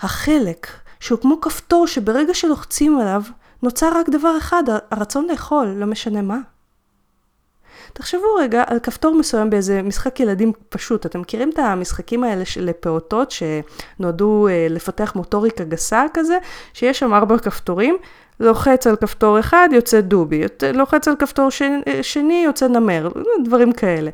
החלק 0.00 0.66
שהוא 1.00 1.18
כמו 1.20 1.40
כפתור 1.40 1.86
שברגע 1.86 2.34
שלוחצים 2.34 3.00
עליו, 3.00 3.22
נוצר 3.62 3.98
רק 3.98 4.08
דבר 4.08 4.38
אחד, 4.38 4.62
הרצון 4.90 5.26
לאכול, 5.30 5.66
לא 5.66 5.86
משנה 5.86 6.22
מה. 6.22 6.38
תחשבו 7.92 8.34
רגע 8.38 8.64
על 8.66 8.78
כפתור 8.78 9.14
מסוים 9.14 9.50
באיזה 9.50 9.82
משחק 9.82 10.20
ילדים 10.20 10.52
פשוט. 10.68 11.06
אתם 11.06 11.20
מכירים 11.20 11.50
את 11.50 11.58
המשחקים 11.58 12.24
האלה 12.24 12.44
של 12.44 12.70
פעוטות 12.80 13.30
שנועדו 13.30 14.48
אה, 14.48 14.66
לפתח 14.70 15.12
מוטוריקה 15.16 15.64
גסה 15.64 16.04
כזה, 16.14 16.38
שיש 16.74 16.98
שם 16.98 17.14
ארבע 17.14 17.38
כפתורים, 17.38 17.96
לוחץ 18.40 18.86
על 18.86 18.96
כפתור 18.96 19.40
אחד 19.40 19.68
יוצא 19.72 20.00
דובי, 20.00 20.42
לוחץ 20.74 21.08
על 21.08 21.16
כפתור 21.16 21.50
שני, 21.50 21.82
שני 22.02 22.42
יוצא 22.44 22.68
נמר, 22.68 23.08
דברים 23.44 23.72
כאלה. 23.72 24.10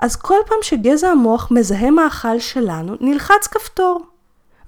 אז 0.00 0.16
כל 0.16 0.38
פעם 0.46 0.58
שגזע 0.62 1.08
המוח 1.08 1.50
מזהה 1.50 1.90
מאכל 1.90 2.38
שלנו, 2.38 2.94
נלחץ 3.00 3.46
כפתור. 3.46 4.13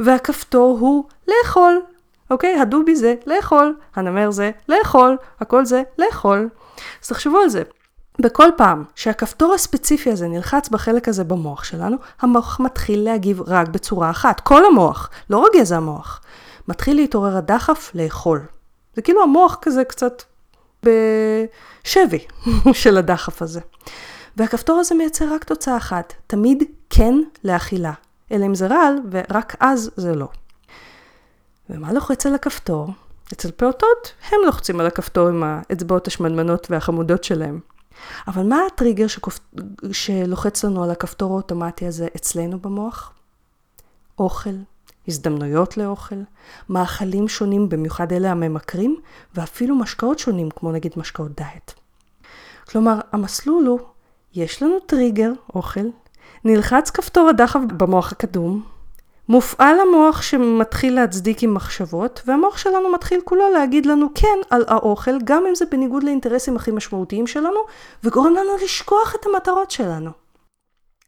והכפתור 0.00 0.78
הוא 0.80 1.04
לאכול. 1.28 1.82
אוקיי? 2.30 2.60
הדובי 2.60 2.96
זה 2.96 3.14
לאכול, 3.26 3.76
הנמר 3.94 4.30
זה 4.30 4.50
לאכול, 4.68 5.16
הכל 5.40 5.64
זה 5.64 5.82
לאכול. 5.98 6.48
אז 7.02 7.08
תחשבו 7.08 7.38
על 7.38 7.48
זה. 7.48 7.62
בכל 8.20 8.48
פעם 8.56 8.84
שהכפתור 8.94 9.54
הספציפי 9.54 10.10
הזה 10.10 10.28
נלחץ 10.28 10.68
בחלק 10.68 11.08
הזה 11.08 11.24
במוח 11.24 11.64
שלנו, 11.64 11.96
המוח 12.20 12.60
מתחיל 12.60 13.04
להגיב 13.04 13.42
רק 13.46 13.68
בצורה 13.68 14.10
אחת. 14.10 14.40
כל 14.40 14.64
המוח, 14.64 15.10
לא 15.30 15.38
רק 15.38 15.50
גזע 15.56 15.76
המוח. 15.76 16.20
מתחיל 16.68 16.96
להתעורר 16.96 17.36
הדחף 17.36 17.90
לאכול. 17.94 18.40
זה 18.96 19.02
כאילו 19.02 19.22
המוח 19.22 19.58
כזה 19.62 19.84
קצת 19.84 20.22
בשבי 20.82 22.26
של 22.72 22.96
הדחף 22.96 23.42
הזה. 23.42 23.60
והכפתור 24.36 24.78
הזה 24.78 24.94
מייצר 24.94 25.34
רק 25.34 25.44
תוצאה 25.44 25.76
אחת, 25.76 26.14
תמיד 26.26 26.62
כן 26.90 27.14
לאכילה. 27.44 27.92
אלא 28.32 28.46
אם 28.46 28.54
זה 28.54 28.66
רעל, 28.66 28.96
ורק 29.10 29.56
אז 29.60 29.90
זה 29.96 30.14
לא. 30.14 30.28
ומה 31.70 31.92
לוחץ 31.92 32.26
על 32.26 32.34
הכפתור? 32.34 32.88
אצל 33.32 33.50
פעוטות, 33.50 34.12
הם 34.30 34.38
לוחצים 34.46 34.80
על 34.80 34.86
הכפתור 34.86 35.28
עם 35.28 35.42
האצבעות 35.42 36.06
השמנמנות 36.06 36.66
והחמודות 36.70 37.24
שלהם. 37.24 37.60
אבל 38.28 38.42
מה 38.42 38.58
הטריגר 38.66 39.06
שכופ... 39.06 39.38
שלוחץ 39.92 40.64
לנו 40.64 40.84
על 40.84 40.90
הכפתור 40.90 41.32
האוטומטי 41.32 41.86
הזה 41.86 42.06
אצלנו 42.16 42.58
במוח? 42.58 43.12
אוכל, 44.18 44.50
הזדמנויות 45.08 45.76
לאוכל, 45.76 46.16
מאכלים 46.68 47.28
שונים, 47.28 47.68
במיוחד 47.68 48.12
אלה 48.12 48.30
הממכרים, 48.30 48.96
ואפילו 49.34 49.76
משקאות 49.76 50.18
שונים, 50.18 50.50
כמו 50.50 50.72
נגיד 50.72 50.92
משקאות 50.96 51.36
דיאט. 51.36 51.72
כלומר, 52.68 52.98
המסלול 53.12 53.66
הוא, 53.66 53.80
יש 54.34 54.62
לנו 54.62 54.80
טריגר, 54.86 55.32
אוכל, 55.54 55.86
נלחץ 56.46 56.90
כפתור 56.90 57.28
הדחף 57.28 57.60
במוח 57.76 58.12
הקדום, 58.12 58.62
מופעל 59.28 59.80
המוח 59.80 60.22
שמתחיל 60.22 60.94
להצדיק 60.94 61.42
עם 61.42 61.54
מחשבות, 61.54 62.22
והמוח 62.26 62.58
שלנו 62.58 62.92
מתחיל 62.92 63.20
כולו 63.24 63.50
להגיד 63.52 63.86
לנו 63.86 64.06
כן 64.14 64.38
על 64.50 64.64
האוכל, 64.68 65.18
גם 65.24 65.44
אם 65.48 65.54
זה 65.54 65.64
בניגוד 65.70 66.02
לאינטרסים 66.02 66.56
הכי 66.56 66.70
משמעותיים 66.70 67.26
שלנו, 67.26 67.60
וגורם 68.04 68.34
לנו 68.34 68.56
לשכוח 68.64 69.14
את 69.14 69.26
המטרות 69.26 69.70
שלנו. 69.70 70.10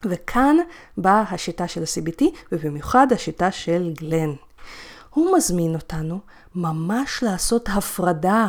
וכאן 0.04 0.57
באה 0.97 1.25
השיטה 1.30 1.68
של 1.68 1.83
ה-CBT, 1.83 2.25
ובמיוחד 2.52 3.12
השיטה 3.12 3.50
של 3.50 3.92
גלן. 4.00 4.33
הוא 5.11 5.37
מזמין 5.37 5.75
אותנו 5.75 6.18
ממש 6.54 7.23
לעשות 7.23 7.68
הפרדה 7.68 8.49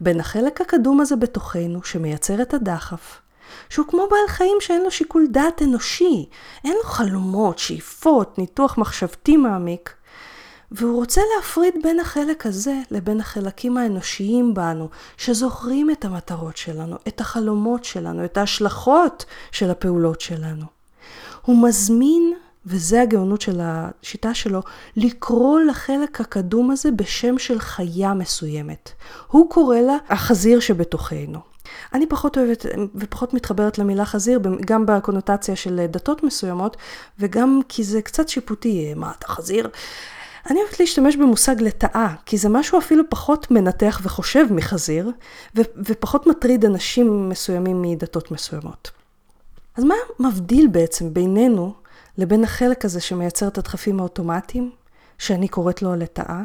בין 0.00 0.20
החלק 0.20 0.60
הקדום 0.60 1.00
הזה 1.00 1.16
בתוכנו, 1.16 1.82
שמייצר 1.84 2.42
את 2.42 2.54
הדחף, 2.54 3.20
שהוא 3.68 3.86
כמו 3.86 4.06
בעל 4.10 4.28
חיים 4.28 4.56
שאין 4.60 4.82
לו 4.82 4.90
שיקול 4.90 5.26
דעת 5.30 5.62
אנושי, 5.62 6.28
אין 6.64 6.72
לו 6.72 6.82
חלומות, 6.82 7.58
שאיפות, 7.58 8.38
ניתוח 8.38 8.78
מחשבתי 8.78 9.36
מעמיק. 9.36 9.96
והוא 10.70 10.96
רוצה 10.96 11.20
להפריד 11.36 11.74
בין 11.82 12.00
החלק 12.00 12.46
הזה 12.46 12.74
לבין 12.90 13.20
החלקים 13.20 13.76
האנושיים 13.76 14.54
בנו, 14.54 14.88
שזוכרים 15.16 15.90
את 15.90 16.04
המטרות 16.04 16.56
שלנו, 16.56 16.96
את 17.08 17.20
החלומות 17.20 17.84
שלנו, 17.84 18.24
את 18.24 18.36
ההשלכות 18.36 19.24
של 19.52 19.70
הפעולות 19.70 20.20
שלנו. 20.20 20.64
הוא 21.42 21.68
מזמין, 21.68 22.32
וזה 22.66 23.02
הגאונות 23.02 23.40
של 23.40 23.60
השיטה 23.62 24.34
שלו, 24.34 24.62
לקרוא 24.96 25.60
לחלק 25.60 26.20
הקדום 26.20 26.70
הזה 26.70 26.90
בשם 26.90 27.38
של 27.38 27.58
חיה 27.58 28.14
מסוימת. 28.14 28.90
הוא 29.26 29.50
קורא 29.50 29.78
לה 29.78 29.96
החזיר 30.08 30.60
שבתוכנו. 30.60 31.38
אני 31.94 32.06
פחות 32.06 32.38
אוהבת 32.38 32.66
ופחות 32.94 33.34
מתחברת 33.34 33.78
למילה 33.78 34.04
חזיר, 34.04 34.40
גם 34.66 34.86
בקונוטציה 34.86 35.56
של 35.56 35.86
דתות 35.90 36.22
מסוימות, 36.22 36.76
וגם 37.18 37.60
כי 37.68 37.84
זה 37.84 38.02
קצת 38.02 38.28
שיפוטי, 38.28 38.94
מה 38.94 39.12
אתה 39.18 39.28
חזיר? 39.28 39.68
אני 40.50 40.60
אוהבת 40.60 40.80
להשתמש 40.80 41.16
במושג 41.16 41.60
לטאה, 41.60 42.14
כי 42.26 42.38
זה 42.38 42.48
משהו 42.48 42.78
אפילו 42.78 43.04
פחות 43.10 43.50
מנתח 43.50 44.00
וחושב 44.02 44.46
מחזיר, 44.50 45.10
ו- 45.56 45.60
ופחות 45.76 46.26
מטריד 46.26 46.64
אנשים 46.64 47.28
מסוימים 47.28 47.82
מדתות 47.82 48.30
מסוימות. 48.30 48.90
אז 49.76 49.84
מה 49.84 49.94
מבדיל 50.20 50.68
בעצם 50.68 51.14
בינינו 51.14 51.74
לבין 52.18 52.44
החלק 52.44 52.84
הזה 52.84 53.00
שמייצר 53.00 53.48
את 53.48 53.58
הדחפים 53.58 54.00
האוטומטיים, 54.00 54.70
שאני 55.18 55.48
קוראת 55.48 55.82
לו 55.82 55.92
הלטאה? 55.92 56.42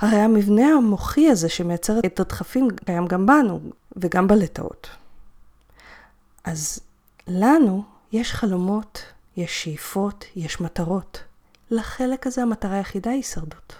הרי 0.00 0.16
המבנה 0.16 0.66
המוחי 0.66 1.28
הזה 1.28 1.48
שמייצר 1.48 1.98
את 2.06 2.20
הדחפים 2.20 2.68
קיים 2.70 3.06
גם 3.06 3.26
בנו 3.26 3.60
וגם 3.96 4.28
בלטאות. 4.28 4.88
אז 6.44 6.80
לנו 7.28 7.82
יש 8.12 8.32
חלומות, 8.32 9.02
יש 9.36 9.64
שאיפות, 9.64 10.24
יש 10.36 10.60
מטרות. 10.60 11.22
לחלק 11.70 12.26
הזה 12.26 12.42
המטרה 12.42 12.74
היחידה 12.76 13.10
היא 13.10 13.16
הישרדות. 13.16 13.74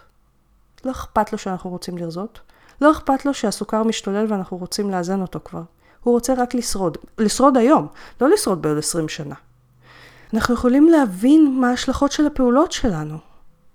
לא 0.84 0.90
אכפת 0.90 1.32
לו 1.32 1.38
שאנחנו 1.38 1.70
רוצים 1.70 1.98
לרזות, 1.98 2.40
לא 2.80 2.92
אכפת 2.92 3.26
לו 3.26 3.34
שהסוכר 3.34 3.82
משתולל 3.82 4.32
ואנחנו 4.32 4.56
רוצים 4.56 4.90
לאזן 4.90 5.20
אותו 5.20 5.40
כבר. 5.44 5.62
הוא 6.02 6.14
רוצה 6.14 6.34
רק 6.34 6.54
לשרוד. 6.54 6.98
לשרוד 7.18 7.56
היום, 7.56 7.86
לא 8.20 8.28
לשרוד 8.28 8.62
בעוד 8.62 8.78
20 8.78 9.08
שנה. 9.08 9.34
אנחנו 10.34 10.54
יכולים 10.54 10.88
להבין 10.88 11.60
מה 11.60 11.70
ההשלכות 11.70 12.12
של 12.12 12.26
הפעולות 12.26 12.72
שלנו. 12.72 13.18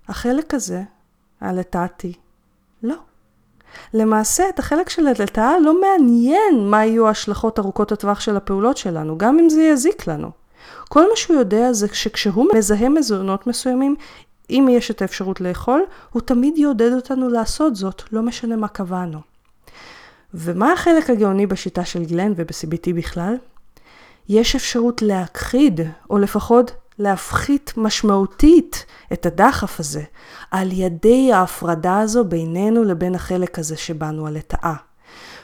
החלק 0.08 0.54
הזה, 0.54 0.82
הלטאתי, 1.40 2.12
לא. 2.84 2.94
למעשה, 3.94 4.48
את 4.48 4.58
החלק 4.58 4.88
של 4.88 5.06
הלטאה 5.06 5.58
לא 5.58 5.80
מעניין 5.80 6.70
מה 6.70 6.84
יהיו 6.84 7.06
ההשלכות 7.06 7.58
ארוכות 7.58 7.92
הטווח 7.92 8.20
של 8.20 8.36
הפעולות 8.36 8.76
שלנו, 8.76 9.18
גם 9.18 9.38
אם 9.38 9.48
זה 9.48 9.62
יזיק 9.62 10.06
לנו. 10.06 10.30
כל 10.88 11.08
מה 11.10 11.16
שהוא 11.16 11.36
יודע 11.36 11.72
זה 11.72 11.86
שכשהוא 11.92 12.46
מזהה 12.54 12.88
מזונות 12.88 13.46
מסוימים, 13.46 13.96
אם 14.50 14.68
יש 14.70 14.90
את 14.90 15.02
האפשרות 15.02 15.40
לאכול, 15.40 15.82
הוא 16.12 16.22
תמיד 16.22 16.58
יעודד 16.58 16.92
אותנו 16.92 17.28
לעשות 17.28 17.76
זאת, 17.76 18.02
לא 18.12 18.22
משנה 18.22 18.56
מה 18.56 18.68
קבענו. 18.68 19.18
ומה 20.34 20.72
החלק 20.72 21.10
הגאוני 21.10 21.46
בשיטה 21.46 21.84
של 21.84 22.04
גלן 22.04 22.32
וב-CBT 22.36 22.92
בכלל? 22.96 23.36
יש 24.28 24.54
אפשרות 24.54 25.02
להכחיד, 25.02 25.80
או 26.10 26.18
לפחות 26.18 26.72
להפחית 26.98 27.72
משמעותית 27.76 28.86
את 29.12 29.26
הדחף 29.26 29.80
הזה 29.80 30.02
על 30.50 30.72
ידי 30.72 31.32
ההפרדה 31.32 31.98
הזו 31.98 32.24
בינינו 32.24 32.84
לבין 32.84 33.14
החלק 33.14 33.58
הזה 33.58 33.76
שבאנו 33.76 34.26
הלטאה. 34.26 34.74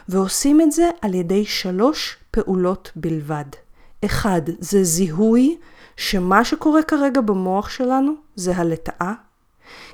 ועושים 0.09 0.61
את 0.61 0.71
זה 0.71 0.89
על 1.01 1.13
ידי 1.13 1.45
שלוש 1.45 2.17
פעולות 2.31 2.91
בלבד. 2.95 3.45
אחד, 4.05 4.41
זה 4.59 4.83
זיהוי 4.83 5.57
שמה 5.97 6.45
שקורה 6.45 6.83
כרגע 6.83 7.21
במוח 7.21 7.69
שלנו 7.69 8.13
זה 8.35 8.55
הלטאה. 8.55 9.13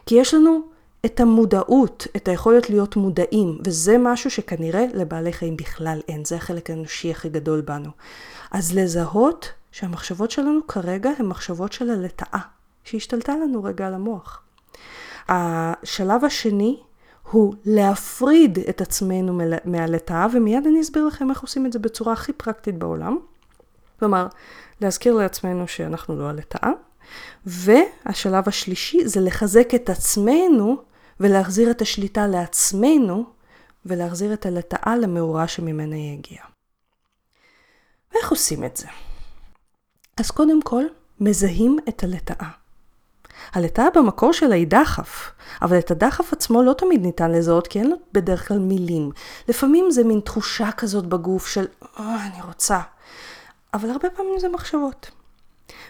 כי 0.05 0.15
יש 0.15 0.33
לנו 0.33 0.61
את 1.05 1.19
המודעות, 1.19 2.07
את 2.15 2.27
היכולת 2.27 2.69
להיות 2.69 2.95
מודעים, 2.95 3.57
וזה 3.65 3.97
משהו 3.99 4.31
שכנראה 4.31 4.85
לבעלי 4.93 5.33
חיים 5.33 5.57
בכלל 5.57 5.99
אין, 6.07 6.25
זה 6.25 6.35
החלק 6.35 6.69
האנושי 6.69 7.11
הכי 7.11 7.29
גדול 7.29 7.61
בנו. 7.61 7.89
אז 8.51 8.75
לזהות 8.75 9.51
שהמחשבות 9.77 10.31
שלנו 10.31 10.67
כרגע 10.67 11.09
הן 11.19 11.25
מחשבות 11.25 11.73
של 11.73 11.89
הלטאה, 11.89 12.39
שהשתלטה 12.83 13.33
לנו 13.33 13.63
רגע 13.63 13.87
על 13.87 13.93
המוח. 13.93 14.41
השלב 15.27 16.25
השני 16.25 16.79
הוא 17.31 17.53
להפריד 17.65 18.59
את 18.59 18.81
עצמנו 18.81 19.39
מהלטאה, 19.65 20.27
ומיד 20.33 20.67
אני 20.67 20.81
אסביר 20.81 21.05
לכם 21.05 21.29
איך 21.29 21.41
עושים 21.41 21.65
את 21.65 21.73
זה 21.73 21.79
בצורה 21.79 22.13
הכי 22.13 22.33
פרקטית 22.33 22.77
בעולם. 22.77 23.17
כלומר, 23.99 24.27
להזכיר 24.81 25.13
לעצמנו 25.13 25.67
שאנחנו 25.67 26.19
לא 26.19 26.29
הלטאה, 26.29 26.71
והשלב 27.45 28.47
השלישי 28.47 29.07
זה 29.07 29.21
לחזק 29.21 29.75
את 29.75 29.89
עצמנו 29.89 30.77
ולהחזיר 31.19 31.71
את 31.71 31.81
השליטה 31.81 32.27
לעצמנו 32.27 33.25
ולהחזיר 33.85 34.33
את 34.33 34.45
הלטאה 34.45 34.97
למאורה 34.97 35.47
שממנה 35.47 35.95
היא 35.95 36.17
הגיעה. 36.17 36.45
ואיך 38.13 38.31
עושים 38.31 38.63
את 38.63 38.77
זה? 38.77 38.87
אז 40.17 40.31
קודם 40.31 40.61
כל, 40.61 40.83
מזהים 41.19 41.77
את 41.89 42.03
הלטאה. 42.03 42.47
הלטאה 43.53 43.87
במקור 43.95 44.33
שלה 44.33 44.55
היא 44.55 44.67
דחף, 44.67 45.31
אבל 45.61 45.79
את 45.79 45.91
הדחף 45.91 46.33
עצמו 46.33 46.63
לא 46.63 46.73
תמיד 46.73 47.01
ניתן 47.05 47.31
לזהות, 47.31 47.67
כי 47.67 47.79
אין 47.79 47.89
לו 47.89 47.95
בדרך 48.13 48.47
כלל 48.47 48.59
מילים. 48.59 49.11
לפעמים 49.47 49.91
זה 49.91 50.03
מין 50.03 50.19
תחושה 50.19 50.71
כזאת 50.71 51.05
בגוף 51.05 51.47
של, 51.47 51.65
אה, 51.99 52.27
אני 52.27 52.41
רוצה. 52.41 52.79
אבל 53.73 53.89
הרבה 53.89 54.09
פעמים 54.09 54.39
זה 54.39 54.49
מחשבות. 54.49 55.11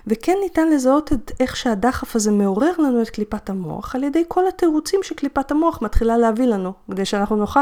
וכן 0.07 0.37
ניתן 0.43 0.69
לזהות 0.69 1.13
את 1.13 1.31
איך 1.39 1.55
שהדחף 1.55 2.15
הזה 2.15 2.31
מעורר 2.31 2.71
לנו 2.77 3.01
את 3.01 3.09
קליפת 3.09 3.49
המוח 3.49 3.95
על 3.95 4.03
ידי 4.03 4.23
כל 4.27 4.47
התירוצים 4.47 4.99
שקליפת 5.03 5.51
המוח 5.51 5.81
מתחילה 5.81 6.17
להביא 6.17 6.45
לנו 6.45 6.73
כדי 6.91 7.05
שאנחנו 7.05 7.35
נאכל. 7.35 7.59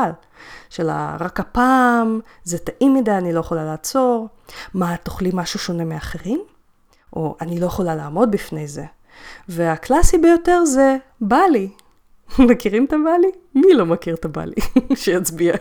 של 0.70 0.90
רק 1.20 1.40
הפעם, 1.40 2.20
זה 2.44 2.58
טעים 2.58 2.94
מדי, 2.94 3.12
אני 3.12 3.34
לא 3.34 3.40
יכולה 3.40 3.66
לעצור, 3.66 4.28
מה, 4.74 4.98
תאכלי 4.98 5.32
משהו 5.34 5.60
שונה 5.60 5.86
מאחרים? 5.86 6.42
או 7.16 7.36
אני 7.42 7.60
לא 7.60 7.66
יכולה 7.66 7.96
לעמוד 7.96 8.32
בפני 8.32 8.68
זה. 8.68 8.86
והקלאסי 9.50 10.18
ביותר 10.18 10.66
זה 10.66 10.98
בא 11.22 11.42
לי. 11.52 11.70
מכירים 12.50 12.86
את 12.86 12.94
הבא 12.94 13.18
לי? 13.22 13.32
מי 13.56 13.74
לא 13.74 13.86
מכיר 13.86 14.16
את 14.16 14.26
הבא 14.26 14.46
לי? 14.46 14.56
שיצביע. 15.02 15.54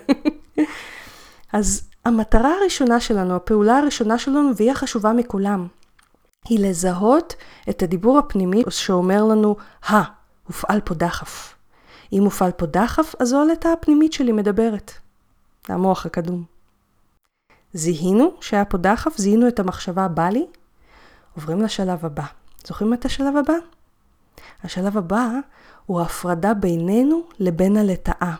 אז 1.52 1.88
המטרה 2.04 2.54
הראשונה 2.60 3.00
שלנו, 3.00 3.36
הפעולה 3.36 3.78
הראשונה 3.78 4.18
שלנו, 4.18 4.56
והיא 4.56 4.70
החשובה 4.70 5.12
מכולם, 5.12 5.66
היא 6.48 6.68
לזהות 6.68 7.34
את 7.70 7.82
הדיבור 7.82 8.18
הפנימי 8.18 8.62
שאומר 8.68 9.24
לנו, 9.24 9.56
הא, 9.84 10.02
הופעל 10.46 10.80
פה 10.80 10.94
דחף. 10.94 11.54
אם 12.12 12.24
הופעל 12.24 12.50
פה 12.50 12.66
דחף, 12.66 13.14
אז 13.18 13.28
זו 13.28 13.42
הלטה 13.42 13.72
הפנימית 13.72 14.12
שלי 14.12 14.32
מדברת. 14.32 14.92
המוח 15.68 16.06
הקדום. 16.06 16.44
זיהינו 17.72 18.34
שהיה 18.40 18.64
פה 18.64 18.78
דחף, 18.78 19.18
זיהינו 19.18 19.48
את 19.48 19.60
המחשבה 19.60 20.08
בא 20.08 20.28
לי, 20.28 20.46
עוברים 21.34 21.62
לשלב 21.62 22.04
הבא. 22.04 22.24
זוכרים 22.66 22.94
את 22.94 23.04
השלב 23.04 23.36
הבא? 23.36 23.54
השלב 24.64 24.98
הבא 24.98 25.28
הוא 25.86 26.00
ההפרדה 26.00 26.54
בינינו 26.54 27.22
לבין 27.38 27.76
הלטאה. 27.76 28.34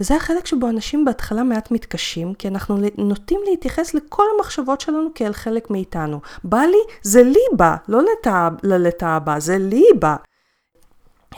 וזה 0.00 0.16
החלק 0.16 0.46
שבו 0.46 0.68
אנשים 0.68 1.04
בהתחלה 1.04 1.42
מעט 1.42 1.70
מתקשים, 1.70 2.34
כי 2.34 2.48
אנחנו 2.48 2.76
נוטים 2.98 3.40
להתייחס 3.50 3.94
לכל 3.94 4.22
המחשבות 4.36 4.80
שלנו 4.80 5.08
כאל 5.14 5.32
חלק 5.32 5.70
מאיתנו. 5.70 6.20
בא 6.44 6.58
לי, 6.60 6.78
זה 7.02 7.22
לי 7.22 7.40
בא, 7.56 7.76
לא 7.88 8.00
ללטאה 8.62 9.16
הבא, 9.16 9.38
זה 9.38 9.58
לי 9.58 9.84
בא. 9.98 10.16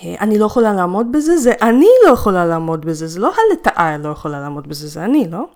אה, 0.04 0.14
אני 0.20 0.38
לא 0.38 0.46
יכולה 0.46 0.72
לעמוד 0.72 1.12
בזה, 1.12 1.36
זה 1.36 1.52
אני 1.62 1.88
לא 2.06 2.12
יכולה 2.12 2.46
לעמוד 2.46 2.86
בזה, 2.86 3.06
זה 3.06 3.20
לא 3.20 3.32
הלטאה 3.50 3.98
לא 3.98 4.08
יכולה 4.08 4.40
לעמוד 4.40 4.68
בזה, 4.68 4.88
זה 4.88 5.04
אני, 5.04 5.28
לא? 5.30 5.48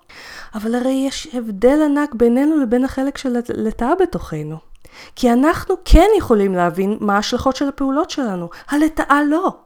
אבל 0.55 0.75
הרי 0.75 1.03
יש 1.07 1.27
הבדל 1.33 1.81
ענק 1.85 2.13
בינינו 2.13 2.57
לבין 2.57 2.85
החלק 2.85 3.17
של 3.17 3.35
הלטאה 3.49 3.95
בתוכנו. 4.01 4.72
כי 5.15 5.33
אנחנו 5.33 5.75
כן 5.85 6.07
יכולים 6.17 6.55
להבין 6.55 6.97
מה 6.99 7.15
ההשלכות 7.15 7.55
של 7.55 7.67
הפעולות 7.67 8.09
שלנו, 8.09 8.49
הלטאה 8.69 9.19
לא. 9.29 9.57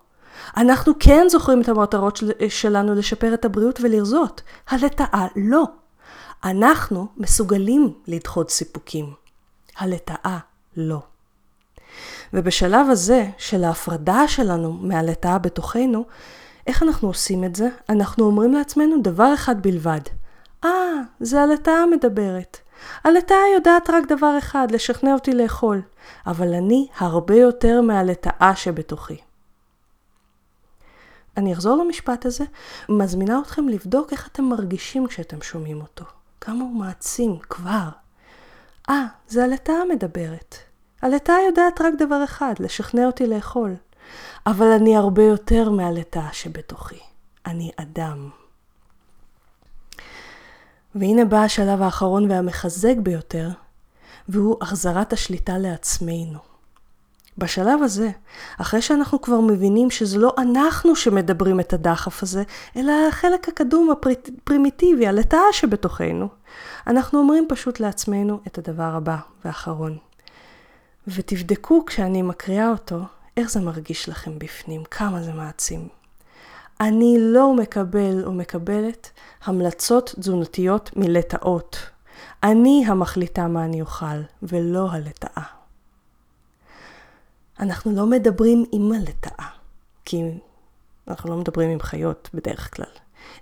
אנחנו 0.57 0.93
כן 0.99 1.25
זוכרים 1.29 1.61
את 1.61 1.69
המטרות 1.69 2.17
של, 2.17 2.31
שלנו 2.49 2.95
לשפר 2.95 3.33
את 3.33 3.45
הבריאות 3.45 3.79
ולרזות, 3.81 4.41
הלטאה 4.69 5.27
לא. 5.35 5.63
אנחנו 6.43 7.07
מסוגלים 7.17 7.93
לדחות 8.07 8.49
סיפוקים, 8.49 9.13
הלטאה 9.77 10.37
לא. 10.77 11.01
ובשלב 12.33 12.87
הזה 12.89 13.25
של 13.37 13.63
ההפרדה 13.63 14.27
שלנו 14.27 14.73
מהלטאה 14.73 15.37
בתוכנו, 15.37 16.05
איך 16.67 16.83
אנחנו 16.83 17.07
עושים 17.07 17.43
את 17.43 17.55
זה? 17.55 17.69
אנחנו 17.89 18.25
אומרים 18.25 18.53
לעצמנו 18.53 19.01
דבר 19.01 19.33
אחד 19.33 19.61
בלבד. 19.61 20.01
אה, 20.63 20.69
ah, 20.69 21.05
זה 21.19 21.41
הלטאה 21.41 21.85
מדברת. 21.85 22.57
הלטאה 23.03 23.37
יודעת 23.55 23.89
רק 23.89 24.03
דבר 24.07 24.37
אחד, 24.37 24.67
לשכנע 24.71 25.13
אותי 25.13 25.33
לאכול, 25.33 25.81
אבל 26.27 26.53
אני 26.53 26.87
הרבה 26.97 27.35
יותר 27.35 27.81
מהלטאה 27.81 28.55
שבתוכי. 28.55 29.17
אני 31.37 31.53
אחזור 31.53 31.83
למשפט 31.83 32.25
הזה, 32.25 32.45
מזמינה 32.89 33.39
אתכם 33.39 33.69
לבדוק 33.69 34.11
איך 34.11 34.27
אתם 34.27 34.43
מרגישים 34.43 35.07
כשאתם 35.07 35.41
שומעים 35.41 35.81
אותו. 35.81 36.05
כמה 36.41 36.63
הוא 36.63 36.75
מעצים 36.79 37.39
כבר. 37.39 37.89
אה, 38.89 39.05
זה 39.27 39.43
הלטאה 39.43 39.85
מדברת. 39.89 40.55
הלטאה 41.01 41.35
יודעת 41.47 41.81
רק 41.81 41.93
דבר 41.97 42.23
אחד, 42.23 42.53
לשכנע 42.59 43.05
אותי 43.05 43.27
לאכול. 43.27 43.75
אבל 44.45 44.71
אני 44.71 44.95
הרבה 44.95 45.23
יותר 45.23 45.69
מהלטאה 45.69 46.29
שבתוכי. 46.33 46.99
אני 47.45 47.71
אדם. 47.77 48.29
והנה 50.99 51.25
בא 51.25 51.37
השלב 51.37 51.81
האחרון 51.81 52.31
והמחזק 52.31 52.95
ביותר, 52.97 53.49
והוא 54.29 54.57
החזרת 54.61 55.13
השליטה 55.13 55.57
לעצמנו. 55.57 56.39
בשלב 57.37 57.83
הזה, 57.83 58.09
אחרי 58.57 58.81
שאנחנו 58.81 59.21
כבר 59.21 59.39
מבינים 59.39 59.89
שזה 59.91 60.17
לא 60.17 60.33
אנחנו 60.37 60.95
שמדברים 60.95 61.59
את 61.59 61.73
הדחף 61.73 62.23
הזה, 62.23 62.43
אלא 62.75 62.93
החלק 63.09 63.49
הקדום 63.49 63.91
הפרימיטיבי, 63.91 65.07
הלטאה 65.07 65.39
שבתוכנו, 65.51 66.27
אנחנו 66.87 67.19
אומרים 67.19 67.45
פשוט 67.49 67.79
לעצמנו 67.79 68.39
את 68.47 68.57
הדבר 68.57 68.95
הבא 68.95 69.17
והאחרון. 69.45 69.97
ותבדקו 71.07 71.85
כשאני 71.85 72.21
מקריאה 72.21 72.69
אותו, 72.69 72.99
איך 73.37 73.51
זה 73.51 73.59
מרגיש 73.59 74.09
לכם 74.09 74.39
בפנים, 74.39 74.83
כמה 74.91 75.23
זה 75.23 75.33
מעצים. 75.33 75.96
אני 76.81 77.17
לא 77.19 77.53
מקבל 77.53 78.23
או 78.25 78.31
מקבלת 78.31 79.09
המלצות 79.43 80.13
תזונתיות 80.19 80.91
מלטאות. 80.95 81.77
אני 82.43 82.83
המחליטה 82.87 83.47
מה 83.47 83.65
אני 83.65 83.81
אוכל, 83.81 84.21
ולא 84.43 84.91
הלטאה. 84.91 85.43
אנחנו 87.59 87.91
לא 87.91 88.05
מדברים 88.05 88.65
עם 88.71 88.91
הלטאה, 88.91 89.47
כי 90.05 90.23
אנחנו 91.07 91.29
לא 91.29 91.37
מדברים 91.37 91.69
עם 91.69 91.79
חיות 91.79 92.29
בדרך 92.33 92.75
כלל, 92.75 92.91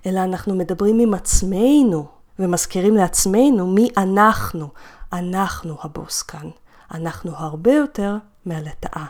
אלא 0.06 0.24
אנחנו 0.24 0.54
מדברים 0.54 1.00
עם 1.00 1.14
עצמנו, 1.14 2.06
ומזכירים 2.38 2.94
לעצמנו 2.94 3.66
מי 3.66 3.88
אנחנו. 3.96 4.68
אנחנו 5.12 5.76
הבוס 5.82 6.22
כאן. 6.22 6.50
אנחנו 6.94 7.36
הרבה 7.36 7.72
יותר 7.72 8.16
מהלטאה. 8.46 9.04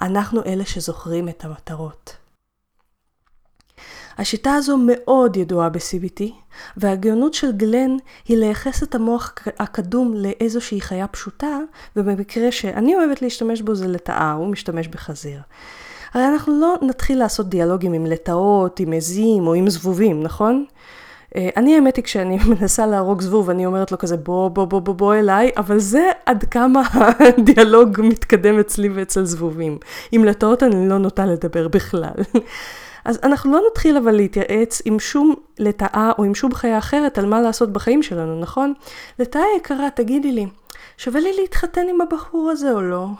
אנחנו 0.00 0.44
אלה 0.44 0.64
שזוכרים 0.64 1.28
את 1.28 1.44
המטרות. 1.44 2.16
השיטה 4.18 4.54
הזו 4.54 4.76
מאוד 4.76 5.36
ידועה 5.36 5.68
ב-CBT, 5.68 6.22
והגאונות 6.76 7.34
של 7.34 7.52
גלן 7.52 7.96
היא 8.28 8.36
לייחס 8.36 8.82
את 8.82 8.94
המוח 8.94 9.34
הקדום 9.58 10.14
לאיזושהי 10.16 10.80
חיה 10.80 11.06
פשוטה, 11.06 11.58
ובמקרה 11.96 12.52
שאני 12.52 12.96
אוהבת 12.96 13.22
להשתמש 13.22 13.62
בו 13.62 13.74
זה 13.74 13.88
לטאה, 13.88 14.32
הוא 14.32 14.46
משתמש 14.46 14.88
בחזיר. 14.88 15.40
הרי 16.14 16.26
אנחנו 16.26 16.60
לא 16.60 16.74
נתחיל 16.82 17.18
לעשות 17.18 17.48
דיאלוגים 17.48 17.92
עם 17.92 18.06
לטאות, 18.06 18.80
עם 18.80 18.92
עזים 18.92 19.46
או 19.46 19.54
עם 19.54 19.70
זבובים, 19.70 20.22
נכון? 20.22 20.64
אה, 21.36 21.48
אני 21.56 21.74
האמת 21.74 21.96
היא 21.96 22.04
כשאני 22.04 22.38
מנסה 22.60 22.86
להרוג 22.86 23.20
זבוב 23.20 23.50
אני 23.50 23.66
אומרת 23.66 23.92
לו 23.92 23.98
כזה 23.98 24.16
בוא 24.16 24.48
בוא 24.48 24.64
בוא 24.64 24.80
בוא 24.80 24.94
בוא 24.94 25.14
אליי 25.14 25.50
אבל 25.56 25.78
זה 25.78 26.10
עד 26.26 26.44
כמה 26.44 26.82
הדיאלוג 27.38 28.00
מתקדם 28.02 28.58
אצלי 28.58 28.88
ואצל 28.88 29.24
זבובים. 29.24 29.78
עם 30.12 30.24
לטאות 30.24 30.62
אני 30.62 30.88
לא 30.88 30.98
נוטה 30.98 31.26
לדבר 31.26 31.68
בכלל. 31.68 32.14
אז 33.04 33.18
אנחנו 33.22 33.52
לא 33.52 33.60
נתחיל 33.70 33.96
אבל 33.96 34.12
להתייעץ 34.12 34.82
עם 34.84 35.00
שום 35.00 35.34
לטאה 35.58 36.12
או 36.18 36.24
עם 36.24 36.34
שום 36.34 36.54
חיה 36.54 36.78
אחרת 36.78 37.18
על 37.18 37.26
מה 37.26 37.40
לעשות 37.40 37.72
בחיים 37.72 38.02
שלנו, 38.02 38.40
נכון? 38.40 38.74
לטאה 39.18 39.42
יקרה, 39.56 39.90
תגידי 39.90 40.32
לי, 40.32 40.46
שווה 40.96 41.20
לי 41.20 41.32
להתחתן 41.40 41.86
עם 41.90 42.00
הבחור 42.00 42.50
הזה 42.50 42.72
או 42.72 42.82
לא? 42.82 43.06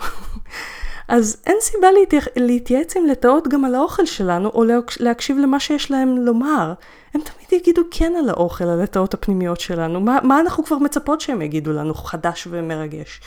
אז 1.08 1.42
אין 1.46 1.56
סיבה 1.60 1.88
להתייעץ 2.36 2.96
עם 2.96 3.06
לטאות 3.06 3.48
גם 3.48 3.64
על 3.64 3.74
האוכל 3.74 4.06
שלנו, 4.06 4.48
או 4.48 4.64
להקשיב 5.00 5.38
למה 5.38 5.60
שיש 5.60 5.90
להם 5.90 6.18
לומר. 6.18 6.72
הם 7.14 7.20
תמיד 7.20 7.62
יגידו 7.62 7.82
כן 7.90 8.12
על 8.18 8.28
האוכל, 8.28 8.64
על 8.64 8.80
הלטאות 8.80 9.14
הפנימיות 9.14 9.60
שלנו. 9.60 10.00
מה, 10.00 10.18
מה 10.22 10.40
אנחנו 10.40 10.64
כבר 10.64 10.78
מצפות 10.78 11.20
שהם 11.20 11.42
יגידו 11.42 11.72
לנו 11.72 11.94
חדש 11.94 12.48
ומרגש? 12.50 13.20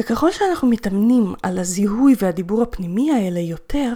וככל 0.00 0.30
שאנחנו 0.30 0.68
מתאמנים 0.68 1.34
על 1.42 1.58
הזיהוי 1.58 2.14
והדיבור 2.18 2.62
הפנימי 2.62 3.12
האלה 3.12 3.40
יותר, 3.40 3.92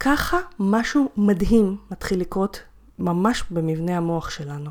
ככה 0.00 0.38
משהו 0.58 1.08
מדהים 1.16 1.76
מתחיל 1.90 2.20
לקרות 2.20 2.60
ממש 2.98 3.44
במבנה 3.50 3.96
המוח 3.96 4.30
שלנו. 4.30 4.70